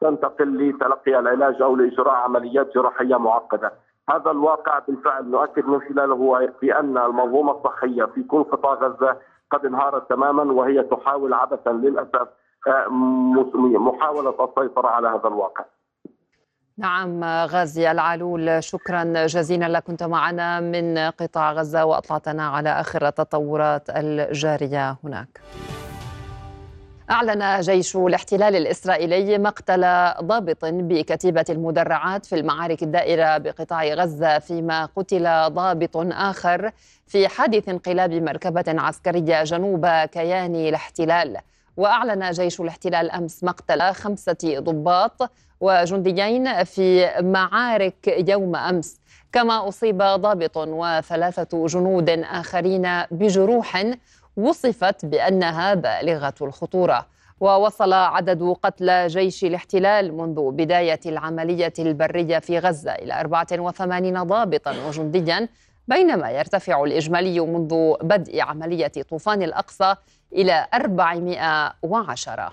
تنتقل 0.00 0.68
لتلقي 0.68 1.18
العلاج 1.18 1.62
أو 1.62 1.76
لإجراء 1.76 2.14
عمليات 2.14 2.74
جراحية 2.74 3.16
معقدة. 3.16 3.72
هذا 4.10 4.30
الواقع 4.30 4.78
بالفعل 4.78 5.30
نؤكد 5.30 5.66
من 5.66 5.80
خلاله 5.80 6.48
بان 6.62 6.98
المنظومة 6.98 7.52
الصحية 7.52 8.04
في 8.04 8.22
كل 8.22 8.44
قطاع 8.44 8.74
غزة 8.74 9.16
قد 9.54 9.66
انهارت 9.66 10.10
تماما 10.10 10.52
وهي 10.52 10.82
تحاول 10.82 11.34
عبثا 11.34 11.70
للأسف 11.70 12.28
آه، 12.66 12.86
محاولة 13.78 14.30
السيطرة 14.30 14.88
على 14.88 15.08
هذا 15.08 15.28
الواقع. 15.28 15.64
نعم 16.78 17.24
غازي 17.24 17.90
العلول 17.90 18.62
شكرا 18.62 19.26
جزيلا 19.26 19.68
لك 19.68 19.82
كنت 19.82 20.02
معنا 20.02 20.60
من 20.60 20.98
قطاع 20.98 21.52
غزة 21.52 21.84
وأطلعتنا 21.84 22.48
على 22.48 22.68
آخر 22.68 23.06
التطورات 23.06 23.90
الجارية 23.90 24.96
هناك. 25.04 25.40
أعلن 27.10 27.60
جيش 27.60 27.96
الاحتلال 27.96 28.56
الإسرائيلي 28.56 29.38
مقتل 29.38 29.80
ضابط 30.22 30.64
بكتيبة 30.64 31.44
المدرعات 31.50 32.26
في 32.26 32.34
المعارك 32.34 32.82
الدائرة 32.82 33.38
بقطاع 33.38 33.84
غزة 33.84 34.38
فيما 34.38 34.88
قتل 34.96 35.24
ضابط 35.48 35.96
آخر 35.96 36.70
في 37.06 37.28
حادث 37.28 37.68
انقلاب 37.68 38.12
مركبة 38.12 38.64
عسكرية 38.68 39.42
جنوب 39.44 39.86
كيان 39.86 40.54
الاحتلال. 40.54 41.36
وأعلن 41.76 42.30
جيش 42.30 42.60
الاحتلال 42.60 43.10
أمس 43.10 43.44
مقتل 43.44 43.92
خمسة 43.92 44.36
ضباط 44.44 45.30
وجنديين 45.60 46.64
في 46.64 47.10
معارك 47.20 48.28
يوم 48.28 48.56
أمس. 48.56 49.00
كما 49.32 49.68
أصيب 49.68 49.98
ضابط 49.98 50.56
وثلاثة 50.56 51.66
جنود 51.66 52.10
آخرين 52.10 53.02
بجروح 53.10 53.94
وصفت 54.36 55.06
بأنها 55.06 55.74
بالغة 55.74 56.34
الخطورة 56.42 57.06
ووصل 57.40 57.92
عدد 57.92 58.54
قتلى 58.62 59.06
جيش 59.06 59.44
الاحتلال 59.44 60.16
منذ 60.16 60.50
بداية 60.50 61.00
العملية 61.06 61.72
البرية 61.78 62.38
في 62.38 62.58
غزة 62.58 62.92
إلى 62.92 63.20
84 63.20 64.22
ضابطا 64.22 64.74
وجنديا 64.88 65.48
بينما 65.88 66.30
يرتفع 66.30 66.84
الإجمالي 66.84 67.40
منذ 67.40 67.94
بدء 68.02 68.40
عملية 68.40 68.92
طوفان 69.10 69.42
الأقصى 69.42 69.94
إلى 70.32 70.66
410 70.74 72.52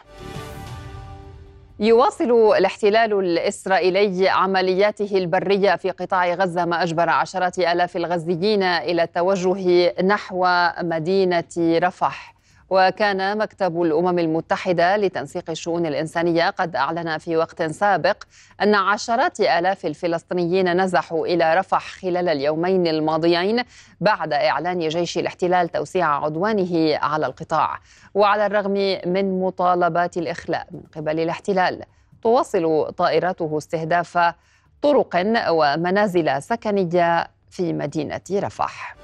يواصل 1.81 2.31
الاحتلال 2.57 3.13
الإسرائيلي 3.13 4.29
عملياته 4.29 5.17
البرية 5.17 5.75
في 5.75 5.91
قطاع 5.91 6.33
غزة 6.33 6.65
ما 6.65 6.83
أجبر 6.83 7.09
عشرات 7.09 7.59
آلاف 7.59 7.97
الغزيين 7.97 8.63
إلى 8.63 9.03
التوجه 9.03 9.93
نحو 10.03 10.47
مدينة 10.81 11.43
رفح. 11.59 12.33
وكان 12.71 13.37
مكتب 13.37 13.81
الأمم 13.81 14.19
المتحدة 14.19 14.97
لتنسيق 14.97 15.49
الشؤون 15.49 15.85
الإنسانية 15.85 16.49
قد 16.49 16.75
أعلن 16.75 17.17
في 17.17 17.37
وقت 17.37 17.63
سابق 17.63 18.23
أن 18.61 18.75
عشرات 18.75 19.39
آلاف 19.39 19.85
الفلسطينيين 19.85 20.81
نزحوا 20.81 21.27
إلى 21.27 21.55
رفح 21.55 21.91
خلال 21.91 22.29
اليومين 22.29 22.87
الماضيين 22.87 23.63
بعد 24.01 24.33
إعلان 24.33 24.79
جيش 24.87 25.17
الاحتلال 25.17 25.69
توسيع 25.69 26.23
عدوانه 26.25 26.97
على 27.01 27.25
القطاع. 27.25 27.79
وعلى 28.13 28.45
الرغم 28.45 28.99
من 29.05 29.41
مطالبات 29.41 30.17
الإخلاء 30.17 30.67
من 30.71 30.81
قبل 30.95 31.19
الاحتلال 31.19 31.83
تواصل 32.23 32.93
طائراته 32.97 33.57
استهداف 33.57 34.33
طرق 34.81 35.23
ومنازل 35.49 36.41
سكنية 36.41 37.27
في 37.49 37.73
مدينة 37.73 38.21
رفح. 38.33 38.95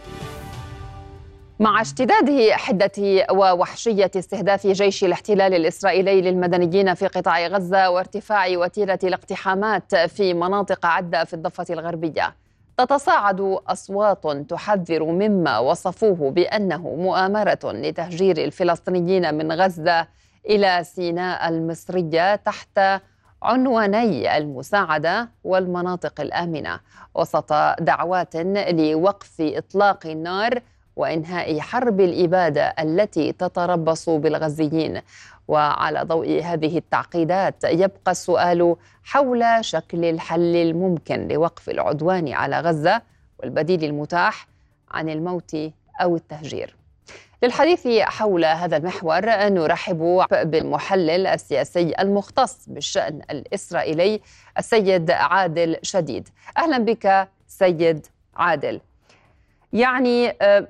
مع 1.59 1.81
اشتداد 1.81 2.51
حدة 2.51 2.91
ووحشية 3.31 4.11
استهداف 4.15 4.67
جيش 4.67 5.03
الاحتلال 5.03 5.53
الإسرائيلي 5.53 6.21
للمدنيين 6.21 6.93
في 6.93 7.07
قطاع 7.07 7.47
غزة 7.47 7.89
وارتفاع 7.89 8.47
وتيرة 8.49 8.99
الاقتحامات 9.03 9.95
في 9.95 10.33
مناطق 10.33 10.85
عدة 10.85 11.23
في 11.23 11.33
الضفة 11.33 11.65
الغربية. 11.69 12.35
تتصاعد 12.77 13.59
أصوات 13.67 14.27
تحذر 14.49 15.03
مما 15.03 15.59
وصفوه 15.59 16.31
بأنه 16.31 16.95
مؤامرة 16.95 17.59
لتهجير 17.63 18.37
الفلسطينيين 18.37 19.35
من 19.35 19.51
غزة 19.51 20.07
إلى 20.49 20.83
سيناء 20.83 21.49
المصرية 21.49 22.35
تحت 22.35 22.79
عنواني 23.43 24.37
المساعدة 24.37 25.29
والمناطق 25.43 26.21
الآمنة. 26.21 26.79
وسط 27.15 27.53
دعوات 27.79 28.35
لوقف 28.35 29.35
إطلاق 29.39 30.05
النار 30.05 30.61
وإنهاء 30.97 31.59
حرب 31.59 31.99
الإبادة 31.99 32.67
التي 32.79 33.31
تتربص 33.31 34.09
بالغزيين 34.09 35.01
وعلى 35.47 36.01
ضوء 36.03 36.41
هذه 36.43 36.77
التعقيدات 36.77 37.63
يبقى 37.63 38.11
السؤال 38.11 38.75
حول 39.03 39.45
شكل 39.61 40.05
الحل 40.05 40.55
الممكن 40.55 41.27
لوقف 41.27 41.69
العدوان 41.69 42.33
على 42.33 42.59
غزة 42.59 43.01
والبديل 43.39 43.83
المتاح 43.83 44.47
عن 44.91 45.09
الموت 45.09 45.57
أو 46.01 46.15
التهجير. 46.15 46.75
للحديث 47.43 47.87
حول 47.87 48.45
هذا 48.45 48.77
المحور 48.77 49.25
نرحب 49.29 50.25
بالمحلل 50.31 51.27
السياسي 51.27 51.93
المختص 51.99 52.69
بالشأن 52.69 53.21
الإسرائيلي 53.31 54.21
السيد 54.57 55.11
عادل 55.11 55.77
شديد. 55.81 56.29
أهلا 56.57 56.77
بك 56.77 57.27
سيد 57.47 58.07
عادل. 58.35 58.81
يعني 59.73 60.35
آه، 60.41 60.67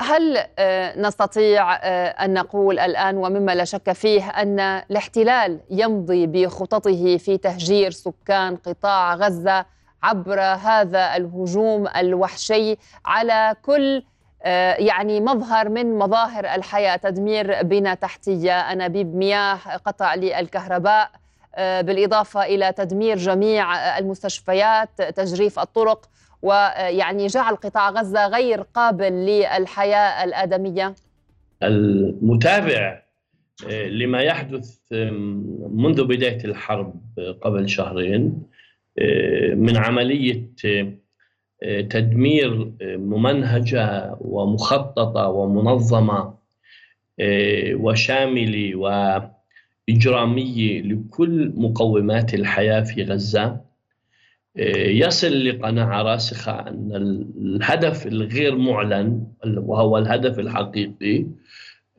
هل 0.00 0.44
آه، 0.58 0.98
نستطيع 0.98 1.74
آه، 1.74 2.08
أن 2.08 2.34
نقول 2.34 2.78
الآن 2.78 3.16
ومما 3.16 3.54
لا 3.54 3.64
شك 3.64 3.92
فيه 3.92 4.28
أن 4.28 4.60
الاحتلال 4.60 5.60
يمضي 5.70 6.26
بخططه 6.26 7.16
في 7.16 7.38
تهجير 7.38 7.90
سكان 7.90 8.56
قطاع 8.56 9.14
غزة 9.14 9.66
عبر 10.02 10.40
هذا 10.40 11.16
الهجوم 11.16 11.88
الوحشي 11.96 12.76
على 13.04 13.54
كل 13.62 14.02
آه، 14.42 14.74
يعني 14.74 15.20
مظهر 15.20 15.68
من 15.68 15.98
مظاهر 15.98 16.44
الحياة 16.44 16.96
تدمير 16.96 17.62
بنى 17.62 17.96
تحتية 17.96 18.60
أنابيب 18.60 19.14
مياه 19.14 19.58
قطع 19.84 20.14
للكهرباء 20.14 21.10
بالإضافة 21.58 22.42
إلى 22.42 22.72
تدمير 22.72 23.16
جميع 23.16 23.98
المستشفيات 23.98 25.02
تجريف 25.02 25.58
الطرق. 25.58 26.08
ويعني 26.42 27.26
جعل 27.26 27.56
قطاع 27.56 27.90
غزة 27.90 28.26
غير 28.26 28.60
قابل 28.60 29.12
للحياة 29.12 30.24
الآدمية؟ 30.24 30.94
المتابع 31.62 33.02
آه، 33.70 33.88
لما 33.88 34.22
يحدث 34.22 34.78
منذ 35.70 36.04
بداية 36.04 36.44
الحرب 36.44 37.00
قبل 37.42 37.68
شهرين 37.68 38.42
آه، 38.98 39.54
من 39.54 39.76
عملية 39.76 40.50
آه، 41.62 41.80
تدمير 41.80 42.72
ممنهجة 42.82 44.16
ومخططة 44.20 45.28
ومنظمة 45.28 46.38
وشاملة 47.72 48.76
وإجرامية 49.88 50.82
لكل 50.82 51.52
مقومات 51.56 52.34
الحياة 52.34 52.80
في 52.80 53.02
غزة 53.04 53.60
يصل 54.88 55.44
لقناعة 55.44 56.02
راسخة 56.02 56.52
أن 56.52 56.92
الهدف 57.38 58.06
الغير 58.06 58.56
معلن 58.56 59.26
وهو 59.44 59.98
الهدف 59.98 60.38
الحقيقي 60.38 61.26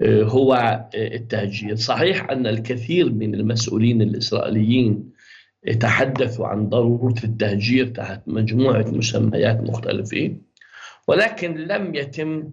هو 0.03 0.79
التهجير. 0.95 1.75
صحيح 1.75 2.29
أن 2.29 2.47
الكثير 2.47 3.13
من 3.13 3.35
المسؤولين 3.35 4.01
الإسرائيليين 4.01 5.09
تحدثوا 5.79 6.47
عن 6.47 6.69
ضرورة 6.69 7.15
التهجير 7.23 7.87
تحت 7.87 8.21
مجموعة 8.27 8.85
مسميات 8.91 9.61
مختلفة 9.61 10.35
ولكن 11.07 11.57
لم 11.57 11.95
يتم 11.95 12.49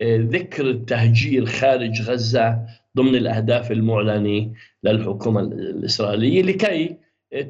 آه، 0.00 0.16
ذكر 0.16 0.70
التهجير 0.70 1.46
خارج 1.46 2.02
غزة 2.02 2.58
ضمن 2.96 3.14
الأهداف 3.14 3.72
المعلنة 3.72 4.52
للحكومة 4.84 5.40
الإسرائيلية 5.40 6.42
لكي 6.42 6.96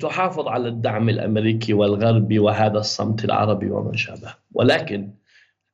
تحافظ 0.01 0.49
على 0.49 0.69
الدعم 0.69 1.09
الأمريكي 1.09 1.73
والغربي 1.73 2.39
وهذا 2.39 2.79
الصمت 2.79 3.25
العربي 3.25 3.71
وما 3.71 3.97
شابه. 3.97 4.35
ولكن 4.53 5.11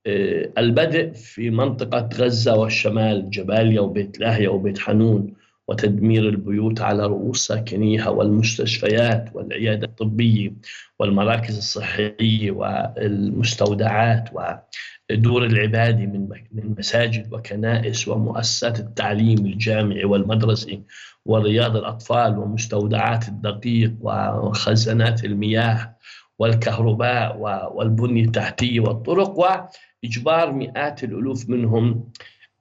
آه، 0.06 0.52
البدء 0.58 1.12
في 1.12 1.50
منطقة 1.50 2.08
غزة 2.14 2.56
والشمال 2.56 3.30
جباليا 3.30 3.80
وبيت 3.80 4.18
لاهيا 4.18 4.48
وبيت 4.48 4.78
حنون 4.78 5.34
وتدمير 5.68 6.28
البيوت 6.28 6.80
على 6.80 7.06
رؤوس 7.06 7.46
ساكنيها 7.46 8.08
والمستشفيات 8.08 9.30
والعيادة 9.34 9.86
الطبية 9.86 10.52
والمراكز 10.98 11.56
الصحية 11.56 12.50
والمستودعات 12.50 14.28
ودور 14.32 15.44
العبادة 15.44 16.06
من 16.52 16.74
مساجد 16.78 17.32
وكنائس 17.32 18.08
ومؤسسات 18.08 18.80
التعليم 18.80 19.38
الجامعي 19.38 20.04
والمدرسي 20.04 20.82
ورياض 21.26 21.76
الأطفال 21.76 22.38
ومستودعات 22.38 23.28
الدقيق 23.28 23.94
وخزانات 24.00 25.24
المياه 25.24 25.96
والكهرباء 26.38 27.38
والبنية 27.74 28.24
التحتية 28.24 28.80
والطرق 28.80 29.38
وإجبار 29.38 30.52
مئات 30.52 31.04
الألوف 31.04 31.50
منهم 31.50 32.12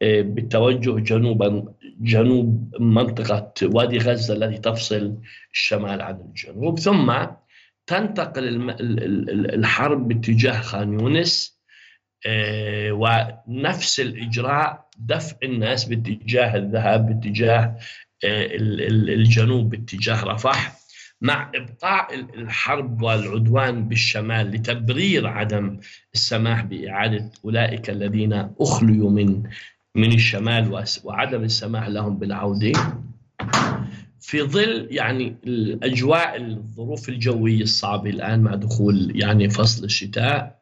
آه، 0.01 0.21
بالتوجه 0.21 0.99
جنوبا 0.99 1.73
جنوب 1.99 2.75
منطقة 2.79 3.53
وادي 3.63 3.97
غزة 3.97 4.33
التي 4.33 4.57
تفصل 4.57 5.17
الشمال 5.53 6.01
عن 6.01 6.15
الجنوب. 6.15 6.79
ثم 6.79 7.13
تنتقل 7.87 8.71
الحرب 9.53 10.07
باتجاه 10.07 10.61
خان 10.61 10.99
يونس 10.99 11.61
آه، 12.25 12.91
ونفس 12.91 13.99
الإجراء 13.99 14.89
دفع 14.97 15.37
الناس 15.43 15.85
باتجاه 15.85 16.55
الذهاب 16.55 17.05
باتجاه 17.05 17.77
الجنوب 18.23 19.69
باتجاه 19.69 20.23
رفح 20.23 20.81
مع 21.21 21.51
إبقاء 21.55 22.15
الحرب 22.15 23.01
والعدوان 23.01 23.87
بالشمال 23.87 24.51
لتبرير 24.51 25.27
عدم 25.27 25.79
السماح 26.13 26.61
بإعادة 26.61 27.31
أولئك 27.45 27.89
الذين 27.89 28.49
أخليوا 28.59 29.09
من 29.09 29.43
من 29.95 30.11
الشمال 30.13 30.83
وعدم 31.03 31.43
السماح 31.43 31.87
لهم 31.87 32.17
بالعودة. 32.17 32.71
في 34.19 34.41
ظل 34.41 34.87
يعني 34.91 35.35
الأجواء 35.43 36.41
الظروف 36.41 37.09
الجوية 37.09 37.61
الصعبة 37.61 38.09
الآن 38.09 38.39
مع 38.39 38.55
دخول 38.55 39.11
يعني 39.15 39.49
فصل 39.49 39.83
الشتاء 39.85 40.60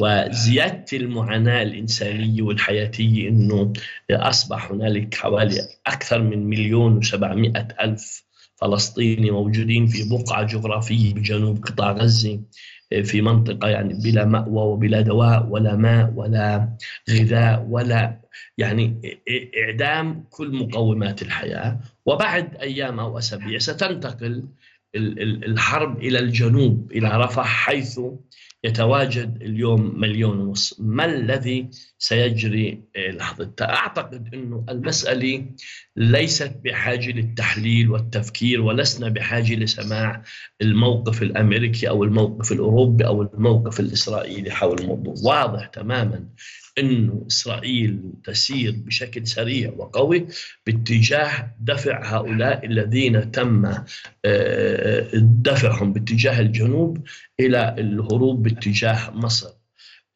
وزيادة 0.00 0.84
المعاناة 0.92 1.62
الإنسانية 1.62 2.42
والحياتية 2.42 3.28
أنه 3.28 3.72
أصبح 4.10 4.70
هنالك 4.70 5.14
حوالي 5.14 5.68
أكثر 5.86 6.22
من 6.22 6.46
مليون 6.46 6.96
وسبعمائة 6.96 7.68
ألف 7.80 8.24
فلسطيني 8.56 9.30
موجودين 9.30 9.86
في 9.86 10.08
بقعة 10.08 10.42
جغرافية 10.42 11.14
بجنوب 11.14 11.64
قطاع 11.64 11.92
غزة 11.92 12.40
في 13.04 13.22
منطقة 13.22 13.68
يعني 13.68 13.94
بلا 14.04 14.24
مأوى 14.24 14.62
وبلا 14.72 15.00
دواء 15.00 15.46
ولا 15.50 15.76
ماء 15.76 16.12
ولا 16.16 16.76
غذاء 17.10 17.66
ولا 17.70 18.20
يعني 18.58 19.00
إعدام 19.64 20.24
كل 20.30 20.56
مقومات 20.56 21.22
الحياة. 21.22 21.80
وبعد 22.06 22.56
أيام 22.56 23.00
أو 23.00 23.18
أسابيع 23.18 23.58
ستنتقل 23.58 24.44
الحرب 24.96 25.98
إلى 25.98 26.18
الجنوب 26.18 26.92
إلى 26.92 27.08
رفح 27.08 27.46
حيث 27.46 28.00
يتواجد 28.64 29.42
اليوم 29.42 30.00
مليون 30.00 30.40
ونص. 30.40 30.76
ما 30.80 31.04
الذي 31.04 31.68
سيجري 31.98 32.82
لحظة 32.96 33.52
أعتقد 33.60 34.34
أنه 34.34 34.64
المسألة 34.68 35.46
ليست 35.96 36.52
بحاجة 36.64 37.10
للتحليل 37.10 37.90
والتفكير 37.90 38.60
ولسنا 38.60 39.08
بحاجة 39.08 39.54
لسماع 39.54 40.22
الموقف 40.62 41.22
الأمريكي 41.22 41.88
أو 41.88 42.04
الموقف 42.04 42.52
الأوروبي 42.52 43.06
أو 43.06 43.22
الموقف 43.22 43.80
الإسرائيلي 43.80 44.50
حول 44.50 44.78
الموضوع. 44.78 45.14
واضح 45.24 45.66
تماما 45.66 46.28
أن 46.78 47.24
إسرائيل 47.26 48.00
تسير 48.24 48.74
بشكل 48.76 49.26
سريع 49.26 49.72
وقوي 49.76 50.26
باتجاه 50.66 51.54
دفع 51.60 52.16
هؤلاء 52.16 52.66
الذين 52.66 53.30
تم 53.30 53.66
آه، 54.24 55.08
دفعهم 55.14 55.92
باتجاه 55.92 56.40
الجنوب 56.40 56.98
إلى 57.40 57.74
الهروب 57.78 58.42
باتجاه 58.54 59.10
مصر. 59.10 59.50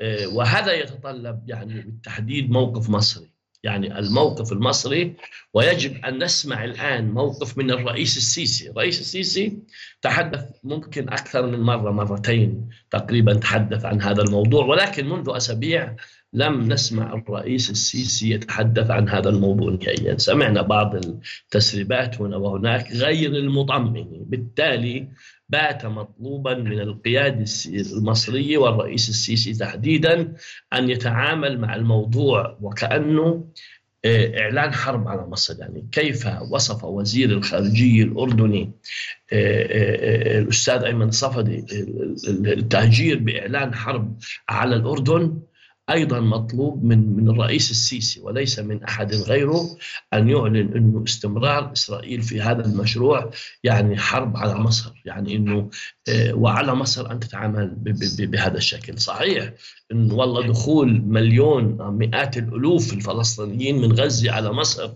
آه، 0.01 0.27
وهذا 0.27 0.73
يتطلب 0.73 1.43
يعني 1.49 1.81
بالتحديد 1.81 2.51
موقف 2.51 2.91
مصري. 2.91 3.39
يعني 3.63 3.99
الموقف 3.99 4.53
المصري 4.53 5.15
ويجب 5.55 6.05
أن 6.05 6.25
نسمع 6.25 6.65
الآن 6.65 7.11
موقف 7.11 7.59
من 7.59 7.71
الرئيس 7.71 8.17
السيسي، 8.17 8.71
الرئيس 8.71 9.01
السيسي 9.01 9.59
تحدث 10.03 10.45
ممكن 10.65 11.09
أكثر 11.09 11.47
من 11.47 11.61
مرة 11.61 11.91
مرتين 11.91 12.69
تقريبا 12.91 13.35
تحدث 13.35 13.85
عن 13.85 14.03
هذا 14.03 14.23
الموضوع 14.23 14.67
ولكن 14.67 15.09
منذ 15.09 15.31
أسابيع 15.37 15.97
لم 16.33 16.73
نسمع 16.73 17.13
الرئيس 17.15 17.71
السيسي 17.71 18.31
يتحدث 18.31 18.91
عن 18.91 19.09
هذا 19.09 19.29
الموضوع 19.29 19.79
نهائيا. 19.83 20.19
سمعنا 20.19 20.63
بعض 20.63 20.95
التسريبات 20.95 22.21
هنا 22.21 22.37
وهناك 22.37 22.93
غير 22.93 23.31
المطمئنة 23.31 24.25
بالتالي 24.27 25.09
بات 25.49 25.87
مطلوبا 25.87 26.55
من 26.55 26.81
القيادة 26.81 27.45
المصرية 27.67 28.59
والرئيس 28.59 29.09
السيسي 29.09 29.53
تحديدا 29.53 30.35
أن 30.73 30.91
يتعامل 30.91 31.61
مع 31.61 31.75
الموضوع 31.75 32.59
وكأنه 32.61 33.45
آه، 34.05 34.41
إعلان 34.41 34.73
حرب 34.73 35.09
على 35.09 35.27
مصر. 35.27 35.61
يعني 35.61 35.89
كيف 35.93 36.27
وصف 36.51 36.85
وزير 36.85 37.31
الخارجية 37.31 38.03
الأردني 38.05 38.73
آه، 39.33 40.37
آه، 40.37 40.39
الأستاذ 40.39 40.83
أيمن 40.85 41.11
صفدي 41.11 41.65
التهجير 42.29 43.19
بإعلان 43.19 43.75
حرب 43.75 44.19
على 44.49 44.77
الأردن؟ 44.77 45.39
أيضا 45.91 46.21
مطلوب 46.21 46.85
من 46.85 47.17
من 47.17 47.31
الرئيس 47.31 47.71
السيسي 47.71 48.21
وليس 48.21 48.59
من 48.59 48.85
أحد 48.85 49.15
غيره 49.15 49.77
أن 50.15 50.29
يعلن 50.29 50.73
إنه 50.77 51.05
استمرار 51.07 51.73
إسرائيل 51.73 52.23
في 52.23 52.41
هذا 52.43 52.67
المشروع 52.67 53.31
يعني 53.65 53.97
حرب 53.97 54.37
على 54.37 54.55
مصر 54.55 54.93
يعني 55.05 55.37
إنه 55.37 55.71
آه، 56.09 56.35
وعلى 56.35 56.75
مصر 56.75 57.11
أن 57.11 57.21
تتعامل 57.21 57.75
بهذا 58.19 58.57
الشكل. 58.57 58.99
صحيح 58.99 59.53
انه 59.93 60.15
والله 60.15 60.47
دخول 60.47 61.03
مليون 61.03 61.79
مئات 61.81 62.37
الألوف 62.39 62.93
الفلسطينيين 62.93 63.81
من 63.81 63.93
غزة 63.93 64.33
على 64.33 64.53
مصر 64.53 64.91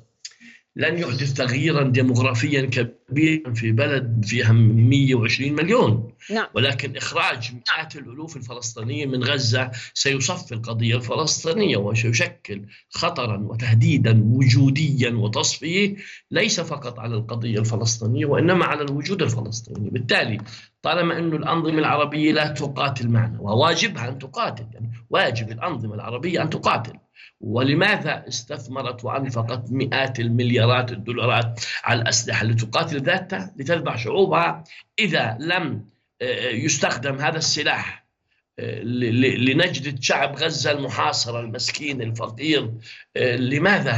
لن 0.77 0.99
يحدث 0.99 1.33
تغييرا 1.33 1.83
ديموغرافيا 1.83 2.61
كبيرا 2.63 3.55
في 3.55 3.73
بلد 3.73 4.25
فيها 4.25 4.53
120 4.53 5.53
مليون 5.53 6.13
نعم. 6.31 6.47
ولكن 6.55 6.97
إخراج 6.97 7.53
مئات 7.55 7.97
الألوف 7.97 8.37
الفلسطينيين 8.37 9.11
من 9.11 9.25
غزة 9.25 9.71
سيصفي 9.95 10.53
القضية 10.53 10.97
الفلسطينية 10.97 11.77
وسيشكل 11.77 12.63
خطرا 12.91 13.37
وتهديدا 13.37 14.23
وجوديا 14.25 15.11
وتصفية 15.11 15.97
ليس 16.31 16.61
فقط 16.61 16.99
على 16.99 17.15
القضية 17.15 17.59
الفلسطينية 17.59 18.27
وإنما 18.27 18.65
على 18.65 18.83
الوجود 18.83 19.23
الفلسطيني 19.23 19.91
بالتالي 19.91 20.39
طالما 20.83 21.19
أن 21.19 21.33
الأنظمة 21.33 21.79
العربية 21.79 22.33
لا 22.33 22.49
تقاتل 22.49 23.09
معنا 23.09 23.41
وواجبها 23.41 24.09
أن 24.09 24.19
تقاتل 24.19 24.67
يعني 24.75 24.91
واجب 25.11 25.51
الأنظمة 25.51 25.95
العربية 25.95 26.43
أن 26.43 26.51
تقاتل 26.51 26.93
ولماذا 27.41 28.25
استثمرت 28.29 29.05
وأنفقت 29.05 29.73
مئات 29.73 30.21
المليارات 30.21 30.93
الدولارات 30.93 31.65
على 31.85 32.03
الأسلحة 32.03 32.45
لتقاتل 32.45 33.03
ذاتها 33.03 33.55
لتتبع 33.57 33.97
شعوبها 33.97 34.65
إذا 34.99 35.37
لم 35.41 35.87
آه، 36.23 36.49
يستخدم 36.49 37.19
هذا 37.19 37.39
السلاح 37.39 37.99
آه، 37.99 38.02
لنجدة 38.59 40.01
شعب 40.01 40.37
غزة 40.37 40.71
المحاصرة 40.71 41.41
المسكين 41.41 42.03
الفقير. 42.03 42.71
آه، 43.17 43.37
لماذا 43.37 43.93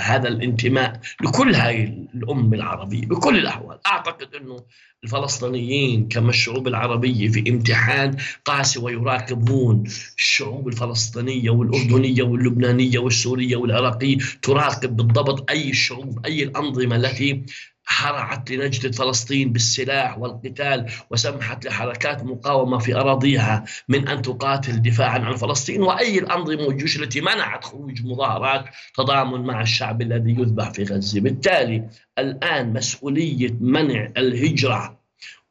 هذا 0.00 0.28
الانتماء 0.28 1.00
لكل 1.22 1.54
هاي 1.54 2.08
الأمة 2.14 2.56
العربية؟ 2.56 3.06
بكل 3.06 3.38
الأحوال. 3.38 3.78
أعتقد 3.86 4.34
أنه 4.34 4.64
الفلسطينيين 5.04 6.08
كما 6.08 6.30
الشعوب 6.30 6.68
العربية 6.68 7.28
في 7.28 7.50
امتحان 7.50 8.16
قاسي 8.44 8.78
ويراقبون 8.78 9.84
الشعوب 10.18 10.68
الفلسطينية 10.68 11.50
والأردنية 11.50 12.22
واللبنانية 12.22 12.98
والسورية 12.98 13.56
والعراقية 13.56 14.16
تراقب 14.42 14.96
بالضبط 14.96 15.50
أي 15.50 15.70
الشعوب 15.70 16.26
أي 16.26 16.42
الأنظمة 16.42 16.96
التي 16.96 17.44
حرعت 17.90 18.50
لنجدة 18.50 18.90
فلسطين 18.90 19.52
بالسلاح 19.52 20.18
والقتال 20.18 20.86
وسمحت 21.10 21.64
لحركات 21.64 22.24
مقاومة 22.24 22.78
في 22.78 22.94
أراضيها 22.94 23.64
من 23.88 24.08
أن 24.08 24.22
تقاتل 24.22 24.82
دفاعا 24.82 25.18
عن 25.18 25.36
فلسطين 25.36 25.82
وأي 25.82 26.18
الأنظمة 26.18 26.62
والجيوش 26.62 26.96
التي 26.96 27.20
منعت 27.20 27.64
خروج 27.64 28.06
مظاهرات 28.06 28.64
تضامن 28.94 29.40
مع 29.40 29.62
الشعب 29.62 30.02
الذي 30.02 30.30
يذبح 30.30 30.70
في 30.70 30.84
غزة. 30.84 31.20
بالتالي 31.20 31.88
الآن 32.18 32.72
مسؤولية 32.72 33.56
منع 33.60 34.08
الهجرة 34.16 35.00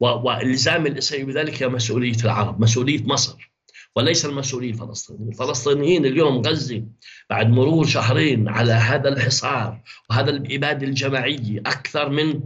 والزام 0.00 0.86
الإسرائيلي 0.86 1.32
بذلك 1.32 1.62
هي 1.62 1.68
مسؤولية 1.68 2.24
العرب 2.24 2.60
مسؤولية 2.60 3.04
مصر. 3.04 3.49
وليس 3.96 4.24
المسؤولين 4.24 4.70
الفلسطينيين. 4.70 5.28
الفلسطينيين 5.28 6.06
اليوم 6.06 6.42
غزة 6.42 6.82
بعد 7.30 7.50
مرور 7.50 7.86
شهرين 7.86 8.48
على 8.48 8.72
هذا 8.72 9.08
الحصار 9.08 9.80
وهذا 10.10 10.30
الإبادة 10.30 10.86
الجماعية 10.86 11.60
أكثر 11.60 12.08
من 12.08 12.40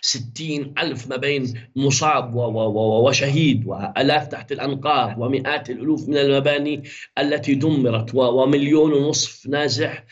ستين 0.00 0.74
ألف 0.78 1.08
ما 1.08 1.16
بين 1.16 1.54
مصاب 1.76 2.34
وشهيد 3.04 3.66
وألاف 3.66 4.28
تحت 4.28 4.52
الأنقاض 4.52 5.14
ومئات 5.18 5.70
الألوف 5.70 6.08
من 6.08 6.16
المباني 6.16 6.82
التي 7.18 7.54
دمرت 7.54 8.14
ومليون 8.14 8.92
ونصف 8.92 9.46
نازح 9.46 10.04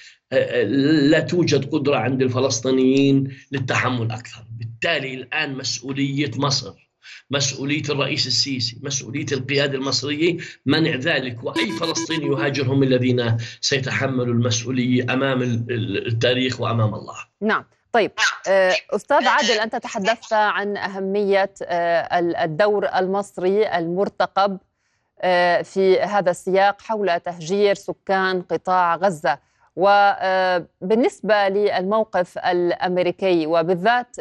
لا 1.10 1.20
توجد 1.20 1.70
قدرة 1.70 1.96
عند 1.96 2.22
الفلسطينيين 2.22 3.36
للتحمل 3.52 4.10
أكثر. 4.10 4.44
بالتالي 4.58 5.14
الآن 5.14 5.54
مسؤولية 5.54 6.30
مصر 6.36 6.89
مسؤولية 7.30 7.82
الرئيس 7.90 8.26
السيسي 8.26 8.78
مسؤولية 8.82 9.26
القيادة 9.32 9.78
المصرية 9.78 10.36
منع 10.66 10.94
ذلك 10.96 11.44
وأي 11.44 11.72
فلسطيني 11.72 12.26
يهاجرهم 12.26 12.82
الذين 12.82 13.36
سيتحملوا 13.60 14.34
المسؤولية 14.34 15.12
أمام 15.12 15.42
التاريخ 16.06 16.60
وأمام 16.60 16.94
الله. 16.94 17.16
نعم. 17.40 17.64
طيب 17.92 18.12
آه، 18.48 18.72
أستاذ 18.90 19.26
عادل 19.26 19.50
أنت 19.50 19.76
تحدثت 19.76 20.32
عن 20.32 20.76
أهمية 20.76 21.54
آه، 21.62 22.18
الدور 22.44 22.88
المصري 22.88 23.78
المرتقب 23.78 24.58
آه، 25.20 25.62
في 25.62 26.00
هذا 26.00 26.30
السياق 26.30 26.82
حول 26.82 27.20
تهجير 27.20 27.74
سكان 27.74 28.42
قطاع 28.42 28.96
غزة. 28.96 29.38
وبالنسبة 29.76 31.48
للموقف 31.48 32.38
الأمريكي 32.38 33.46
وبالذات 33.46 34.16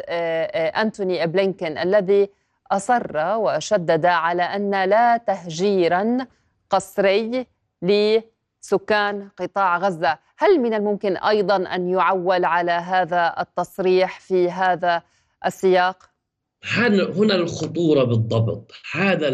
أنتوني 0.76 1.26
بلينكن 1.26 1.78
الذي 1.78 2.28
أصر 2.70 3.36
وشدد 3.36 4.06
على 4.06 4.42
أن 4.42 4.84
لا 4.84 5.16
تهجيرا 5.16 6.26
قسري 6.70 7.46
لسكان 7.82 9.28
قطاع 9.38 9.78
غزة. 9.78 10.18
هل 10.38 10.60
من 10.60 10.74
الممكن 10.74 11.16
أيضا 11.16 11.56
أن 11.56 11.88
يعول 11.88 12.44
على 12.44 12.72
هذا 12.72 13.34
التصريح 13.40 14.20
في 14.20 14.50
هذا 14.50 15.02
السياق؟ 15.46 16.10
هنا 16.74 17.34
الخطورة 17.34 18.04
بالضبط. 18.04 18.72
هذا 18.92 19.28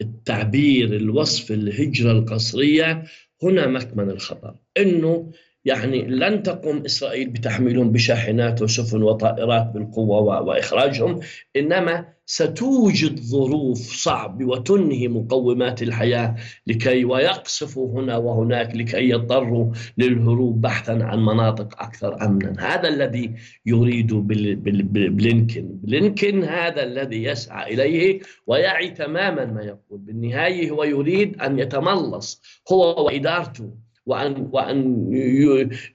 التعبير 0.00 0.96
الوصف 0.96 1.50
الهجرة 1.50 2.12
القسرية 2.12 3.04
هنا 3.42 3.66
مكمن 3.66 4.10
الخطر. 4.10 4.54
أنه 4.76 5.32
يعني 5.64 6.02
لن 6.02 6.42
تقوم 6.42 6.84
إسرائيل 6.84 7.30
بتحميلهم 7.30 7.92
بشاحنات 7.92 8.62
وسفن 8.62 9.02
وطائرات 9.02 9.70
بالقوة 9.74 10.40
وإخراجهم 10.40 11.20
إنما 11.56 12.12
ستوجد 12.26 13.20
ظروف 13.20 13.78
صعبه 13.78 14.44
وتنهي 14.44 15.08
مقومات 15.08 15.82
الحياة 15.82 16.36
لكي 16.66 17.04
ويقصفوا 17.04 18.00
هنا 18.00 18.16
وهناك 18.16 18.76
لكي 18.76 19.08
يضطروا 19.08 19.72
للهروب 19.98 20.60
بحثا 20.60 20.92
عن 20.92 21.24
مناطق 21.24 21.82
أكثر 21.82 22.24
امنا، 22.24 22.74
هذا 22.74 22.88
الذي 22.88 23.34
يريد 23.66 24.14
بلينكن، 24.14 25.68
بلينكن 25.68 26.44
هذا 26.44 26.82
الذي 26.82 27.24
يسعى 27.24 27.74
إليه 27.74 28.20
ويعي 28.46 28.90
تماما 28.90 29.44
ما 29.44 29.62
يقول، 29.62 29.98
بالنهاية 29.98 30.70
هو 30.70 30.84
يريد 30.84 31.40
أن 31.40 31.58
يتملص 31.58 32.42
هو 32.72 33.06
وإدارته 33.06 33.81
وأن 34.06 34.48
وأن 34.52 35.08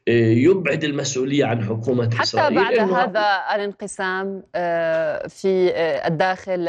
يبعد 0.08 0.84
المسؤولية 0.84 1.46
عن 1.46 1.63
حكومة 1.63 2.10
حتى 2.15 2.24
إسرائيل. 2.24 2.60
حتى 2.60 2.76
بعد 2.76 2.89
هذا 2.93 3.56
الانقسام 3.56 4.43
آه، 4.56 5.28
في 5.28 5.72
آه، 5.74 6.08
الداخل 6.08 6.67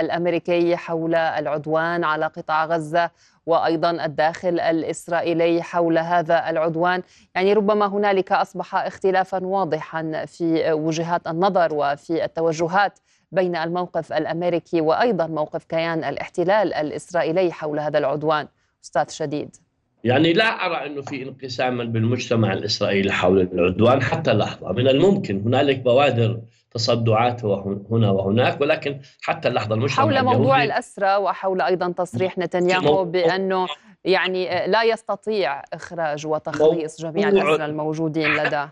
الأمريكي 0.00 0.76
حول 0.76 1.14
العدوان 1.14 2.04
على 2.04 2.26
قطاع 2.26 2.64
غزة 2.64 3.10
وأيضا 3.46 3.90
الداخل 3.90 4.60
الإسرائيلي 4.60 5.62
حول 5.62 5.98
هذا 5.98 6.50
العدوان، 6.50 7.02
يعني 7.34 7.52
ربما 7.52 7.86
هنالك 7.86 8.32
أصبح 8.32 8.74
اختلافا 8.74 9.46
واضحا 9.46 10.24
في 10.26 10.72
وجهات 10.72 11.26
النظر 11.26 11.68
وفي 11.72 12.24
التوجهات 12.24 12.98
بين 13.32 13.56
الموقف 13.56 14.12
الأمريكي 14.12 14.80
وأيضا 14.80 15.26
موقف 15.26 15.64
كيان 15.64 16.04
الاحتلال 16.04 16.74
الإسرائيلي 16.74 17.52
حول 17.52 17.80
هذا 17.80 17.98
العدوان، 17.98 18.48
أستاذ 18.84 19.08
شديد. 19.08 19.56
يعني 20.04 20.32
لا 20.32 20.44
أرى 20.44 20.86
أنه 20.86 21.02
في 21.02 21.22
انقساما 21.22 21.84
بالمجتمع 21.84 22.52
الإسرائيلي 22.52 23.12
حول 23.12 23.40
العدوان 23.40 24.02
حتى 24.02 24.30
اللحظة 24.32 24.72
من 24.72 24.88
الممكن 24.88 25.42
هنالك 25.46 25.78
بوادر 25.78 26.40
تصدعات 26.70 27.44
هنا 27.90 28.10
وهناك 28.10 28.60
ولكن 28.60 29.00
حتى 29.22 29.48
اللحظة 29.48 29.74
المجتمع 29.74 30.04
حول 30.04 30.24
موضوع 30.24 30.62
الأسرى 30.62 31.16
وحول 31.16 31.60
أيضا 31.60 31.92
تصريح 31.92 32.38
نتنياهو 32.38 33.04
بأنه 33.04 33.66
يعني 34.04 34.66
لا 34.66 34.82
يستطيع 34.82 35.62
إخراج 35.72 36.26
وتخليص 36.26 37.00
جميع 37.02 37.28
الأسرى 37.28 37.64
الموجودين 37.64 38.34
لدى 38.34 38.66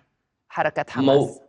حركة 0.48 0.84
حماس. 0.88 1.40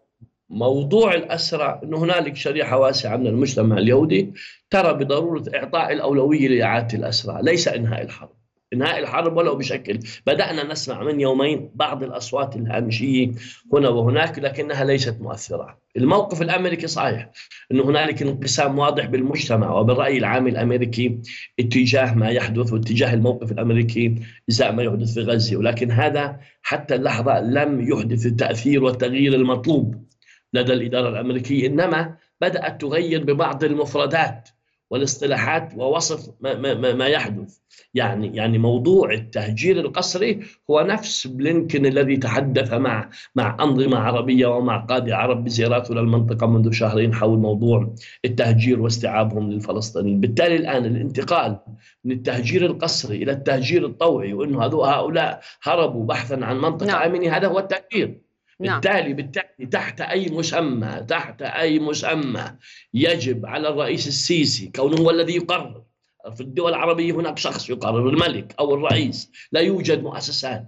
موضوع 0.49 1.13
الأسرى 1.13 1.79
أنه 1.83 1.97
هنالك 1.97 2.35
شريحة 2.35 2.77
واسعة 2.77 3.17
من 3.17 3.27
المجتمع 3.27 3.77
اليهودي 3.77 4.33
ترى 4.69 4.93
بضرورة 4.93 5.43
إعطاء 5.55 5.93
الأولوية 5.93 6.47
لإعادة 6.47 6.97
الأسرى 6.97 7.41
ليس 7.41 7.67
إنهاء 7.67 8.01
الحرب. 8.01 8.38
انهاء 8.73 8.99
الحرب 8.99 9.38
ولو 9.38 9.55
بشكل. 9.55 9.99
بدأنا 10.27 10.71
نسمع 10.71 11.03
من 11.03 11.19
يومين 11.19 11.71
بعض 11.75 12.03
الأصوات 12.03 12.55
الهامشية 12.55 13.32
هنا 13.73 13.89
وهناك 13.89 14.39
لكنها 14.39 14.84
ليست 14.84 15.17
مؤثرة. 15.21 15.79
الموقف 15.97 16.41
الأمريكي 16.41 16.88
صحيح 16.88 17.29
إنه 17.71 17.84
هنالك 17.84 18.21
انقسام 18.21 18.79
واضح 18.79 19.05
بالمجتمع 19.05 19.71
وبالرأي 19.71 20.17
العام 20.17 20.47
الأمريكي 20.47 21.19
اتجاه 21.60 22.13
ما 22.13 22.29
يحدث 22.29 22.73
واتجاه 22.73 23.13
الموقف 23.13 23.51
الأمريكي 23.51 24.15
ازاء 24.49 24.71
ما 24.71 24.84
يحدث 24.84 25.13
في 25.13 25.21
غزة. 25.21 25.58
ولكن 25.58 25.91
هذا 25.91 26.39
حتى 26.62 26.95
اللحظة 26.95 27.39
لم 27.39 27.91
يحدث 27.91 28.25
التأثير 28.25 28.84
والتغيير 28.84 29.34
المطلوب 29.34 30.05
لدى 30.53 30.73
الإدارة 30.73 31.10
الأمريكية. 31.10 31.67
إنما 31.67 32.15
بدأت 32.41 32.82
تغير 32.82 33.23
ببعض 33.23 33.63
المفردات. 33.63 34.49
والاصطلاحات 34.89 35.73
ووصف 35.78 36.30
ما, 36.41 36.73
ما, 36.73 36.93
ما 36.93 37.08
يحدث. 37.08 37.58
يعني 37.93 38.36
يعني 38.36 38.58
موضوع 38.58 39.13
التهجير 39.13 39.80
القسري 39.80 40.39
هو 40.69 40.82
نفس 40.82 41.28
بلينكن 41.28 41.86
الذي 41.86 42.17
تحدث 42.17 42.73
مع 42.73 43.10
مع 43.36 43.58
أنظمة 43.60 43.97
عربية 43.97 44.47
ومع 44.47 44.78
قاده 44.78 45.15
عرب 45.15 45.43
بزياراته 45.43 45.95
للمنطقه 45.95 46.47
منذ 46.47 46.71
شهرين 46.71 47.13
حول 47.13 47.39
موضوع 47.39 47.93
التهجير 48.25 48.82
واستيعابهم 48.82 49.52
للفلسطينيين، 49.52 50.19
بالتالي 50.19 50.56
الآن 50.56 50.86
الانتقال 50.86 51.60
من 52.04 52.12
التهجير 52.12 52.65
القسري 52.65 53.23
إلى 53.23 53.32
التهجير 53.32 53.86
الطوعي 53.86 54.34
وإنه 54.34 54.63
هؤلاء 54.63 55.41
هربوا 55.63 56.06
بحثا 56.06 56.36
عن 56.36 56.58
منطقة 56.58 56.88
نعم. 56.88 57.02
آمنة 57.02 57.38
هذا 57.38 57.47
هو 57.47 57.60
التهجير 57.60 58.28
نعم. 58.62 58.80
بالتالي 58.80 59.13
بالتالي 59.13 59.65
تحت 59.72 60.02
أي 60.02 60.30
مسمى 60.30 61.06
تحت 61.08 61.41
أي 61.41 61.80
مسمى 61.80 62.52
يجب 62.93 63.45
على 63.45 63.69
الرئيس 63.69 64.08
السيسي 64.08 64.72
كونه 64.76 64.98
هو 64.98 65.10
الذي 65.10 65.36
يقرر 65.36 65.84
في 66.36 66.41
الدول 66.41 66.69
العربية 66.69 67.13
هناك 67.13 67.38
شخص 67.38 67.69
يقرر 67.69 68.10
الملك 68.10 68.56
أو 68.60 68.74
الرئيس 68.76 69.32
لا 69.52 69.62
يوجد 69.62 70.04
مؤسسات 70.04 70.67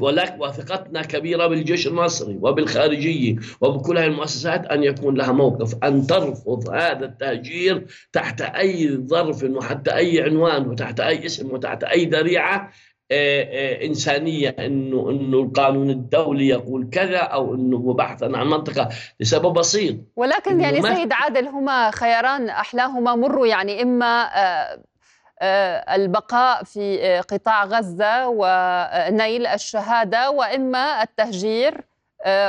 ولك 0.00 0.36
وثقتنا 0.40 1.02
كبيرة 1.02 1.46
بالجيش 1.46 1.86
المصري 1.86 2.38
وبالخارجية 2.40 3.36
وبكل 3.60 3.98
هذه 3.98 4.06
المؤسسات 4.06 4.66
أن 4.66 4.82
يكون 4.82 5.14
لها 5.14 5.32
موقف 5.32 5.74
أن 5.84 6.06
ترفض 6.06 6.70
هذا 6.70 7.04
التهجير 7.04 7.86
تحت 8.12 8.40
أي 8.40 8.96
ظرف 8.96 9.44
وحتى 9.44 9.94
أي 9.94 10.22
عنوان 10.22 10.68
وتحت 10.68 11.00
أي 11.00 11.26
اسم 11.26 11.50
وتحت 11.50 11.84
أي 11.84 12.04
ذريعة 12.04 12.72
إنسانية 13.12 14.56
إنه 14.58 15.10
إنه 15.10 15.38
القانون 15.38 15.90
الدولي 15.90 16.48
يقول 16.48 16.88
كذا 16.92 17.18
أو 17.18 17.54
إنه 17.54 17.94
بحثا 17.94 18.24
عن 18.24 18.46
منطقة 18.46 18.88
لسبب 19.20 19.52
بسيط. 19.52 19.96
ولكن 20.16 20.60
يعني 20.60 20.82
سيد 20.82 21.12
عادل 21.12 21.48
هما 21.48 21.90
خياران 21.90 22.48
أحلاهما 22.48 23.14
مروا 23.14 23.46
يعني 23.46 23.82
إما 23.82 24.30
آه، 24.34 25.94
البقاء 25.94 26.64
في 26.64 27.18
قطاع 27.28 27.64
غزة 27.64 28.28
ونيل 28.28 29.46
الشهادة 29.46 30.30
وإما 30.30 31.02
التهجير 31.02 31.84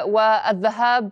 والذهاب 0.06 1.10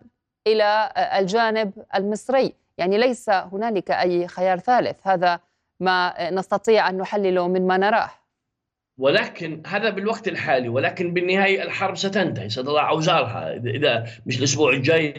إلى 0.48 0.92
الجانب 0.98 1.72
المصري. 1.96 2.54
يعني 2.78 2.98
ليس 2.98 3.30
هنالك 3.30 3.92
أي 3.92 4.28
خيار 4.28 4.60
ثالث. 4.60 4.98
هذا 5.04 5.40
ما 5.80 6.30
نستطيع 6.32 6.90
أن 6.90 6.98
نحلله 6.98 7.48
من 7.48 7.68
ما 7.68 7.78
نراه. 7.78 8.10
ولكن 9.00 9.62
هذا 9.68 9.90
بالوقت 9.90 10.28
الحالي 10.28 10.70
ولكن 10.70 11.14
بالنهاية 11.14 11.64
الحرب 11.64 11.98
ستنتهي 11.98 12.50
ستضع 12.50 12.90
أوزارها 12.90 13.56
إذا 13.66 14.06
مش 14.26 14.40
الأسبوع 14.40 14.74
الجاي 14.74 15.14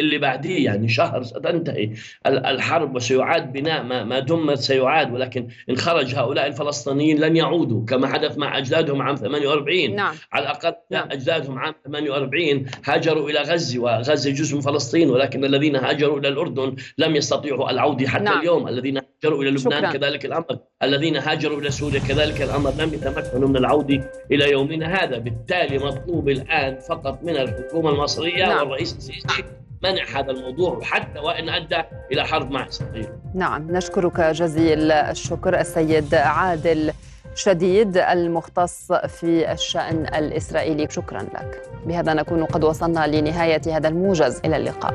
اللي 0.00 0.18
بعديه 0.18 0.64
يعني 0.64 0.88
شهر 0.88 1.22
ستنتهي 1.22 1.90
الحرب 2.26 2.96
وسيعاد 2.96 3.52
بناء 3.52 3.82
ما, 3.82 4.04
ما 4.04 4.18
دمر 4.18 4.54
سيعاد 4.54 5.12
ولكن 5.12 5.48
إن 5.70 5.76
خرج 5.76 6.14
هؤلاء 6.14 6.46
الفلسطينيين 6.46 7.20
لن 7.20 7.36
يعودوا 7.36 7.84
كما 7.86 8.06
حدث 8.06 8.38
مع 8.38 8.58
أجدادهم 8.58 9.02
عام 9.02 9.16
48 9.16 9.96
نعم. 9.96 10.14
على 10.32 10.42
الأقل 10.42 10.74
نعم. 10.90 11.08
أجدادهم 11.10 11.58
عام 11.58 11.74
48 11.84 12.66
هاجروا 12.84 13.30
إلى 13.30 13.38
غزة 13.38 13.80
وغزة 13.80 14.30
جزء 14.30 14.54
من 14.56 14.60
فلسطين 14.60 15.10
ولكن 15.10 15.44
الذين 15.44 15.76
هاجروا 15.76 16.18
إلى 16.18 16.28
الأردن 16.28 16.76
لم 16.98 17.16
يستطيعوا 17.16 17.70
العودة 17.70 18.08
حتى 18.08 18.24
نعم. 18.24 18.40
اليوم 18.40 18.68
الذين 18.68 18.96
هاجروا 18.96 19.42
إلى 19.42 19.50
لبنان 19.50 19.78
شكرا. 19.78 19.92
كذلك 19.92 20.24
الأمر 20.24 20.58
الذين 20.82 21.16
هاجروا 21.16 21.60
إلى 21.60 21.70
سوريا 21.70 22.00
كذلك 22.00 22.42
الأمر 22.42 22.70
لم 22.78 22.94
يتمكنوا 23.24 23.48
من 23.48 23.56
العودة 23.56 24.10
إلى 24.30 24.50
يومنا 24.50 25.04
هذا. 25.04 25.18
بالتالي 25.18 25.78
مطلوب 25.78 26.28
الآن 26.28 26.78
فقط 26.80 27.18
من 27.22 27.36
الحكومة 27.36 27.90
المصرية 27.90 28.46
نعم. 28.46 28.58
والرئيس 28.58 28.96
السيسي 28.96 29.44
منع 29.82 30.04
هذا 30.20 30.30
الموضوع 30.30 30.80
حتى 30.82 31.18
وإن 31.18 31.48
أدى 31.48 31.82
إلى 32.12 32.24
حرب 32.24 32.50
مع 32.50 32.68
إسرائيل. 32.68 33.08
نعم 33.34 33.70
نشكرك 33.70 34.20
جزيل 34.20 34.92
الشكر 34.92 35.60
السيد 35.60 36.14
عادل 36.14 36.92
شديد 37.34 37.96
المختص 37.96 38.92
في 38.92 39.52
الشأن 39.52 40.06
الإسرائيلي. 40.06 40.86
شكرا 40.90 41.22
لك. 41.22 41.62
بهذا 41.86 42.14
نكون 42.14 42.44
قد 42.44 42.64
وصلنا 42.64 43.06
لنهاية 43.06 43.60
هذا 43.66 43.88
الموجز. 43.88 44.40
إلى 44.44 44.56
اللقاء. 44.56 44.94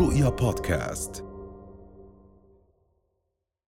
رؤيا 0.00 0.28
بودكاست. 0.28 1.29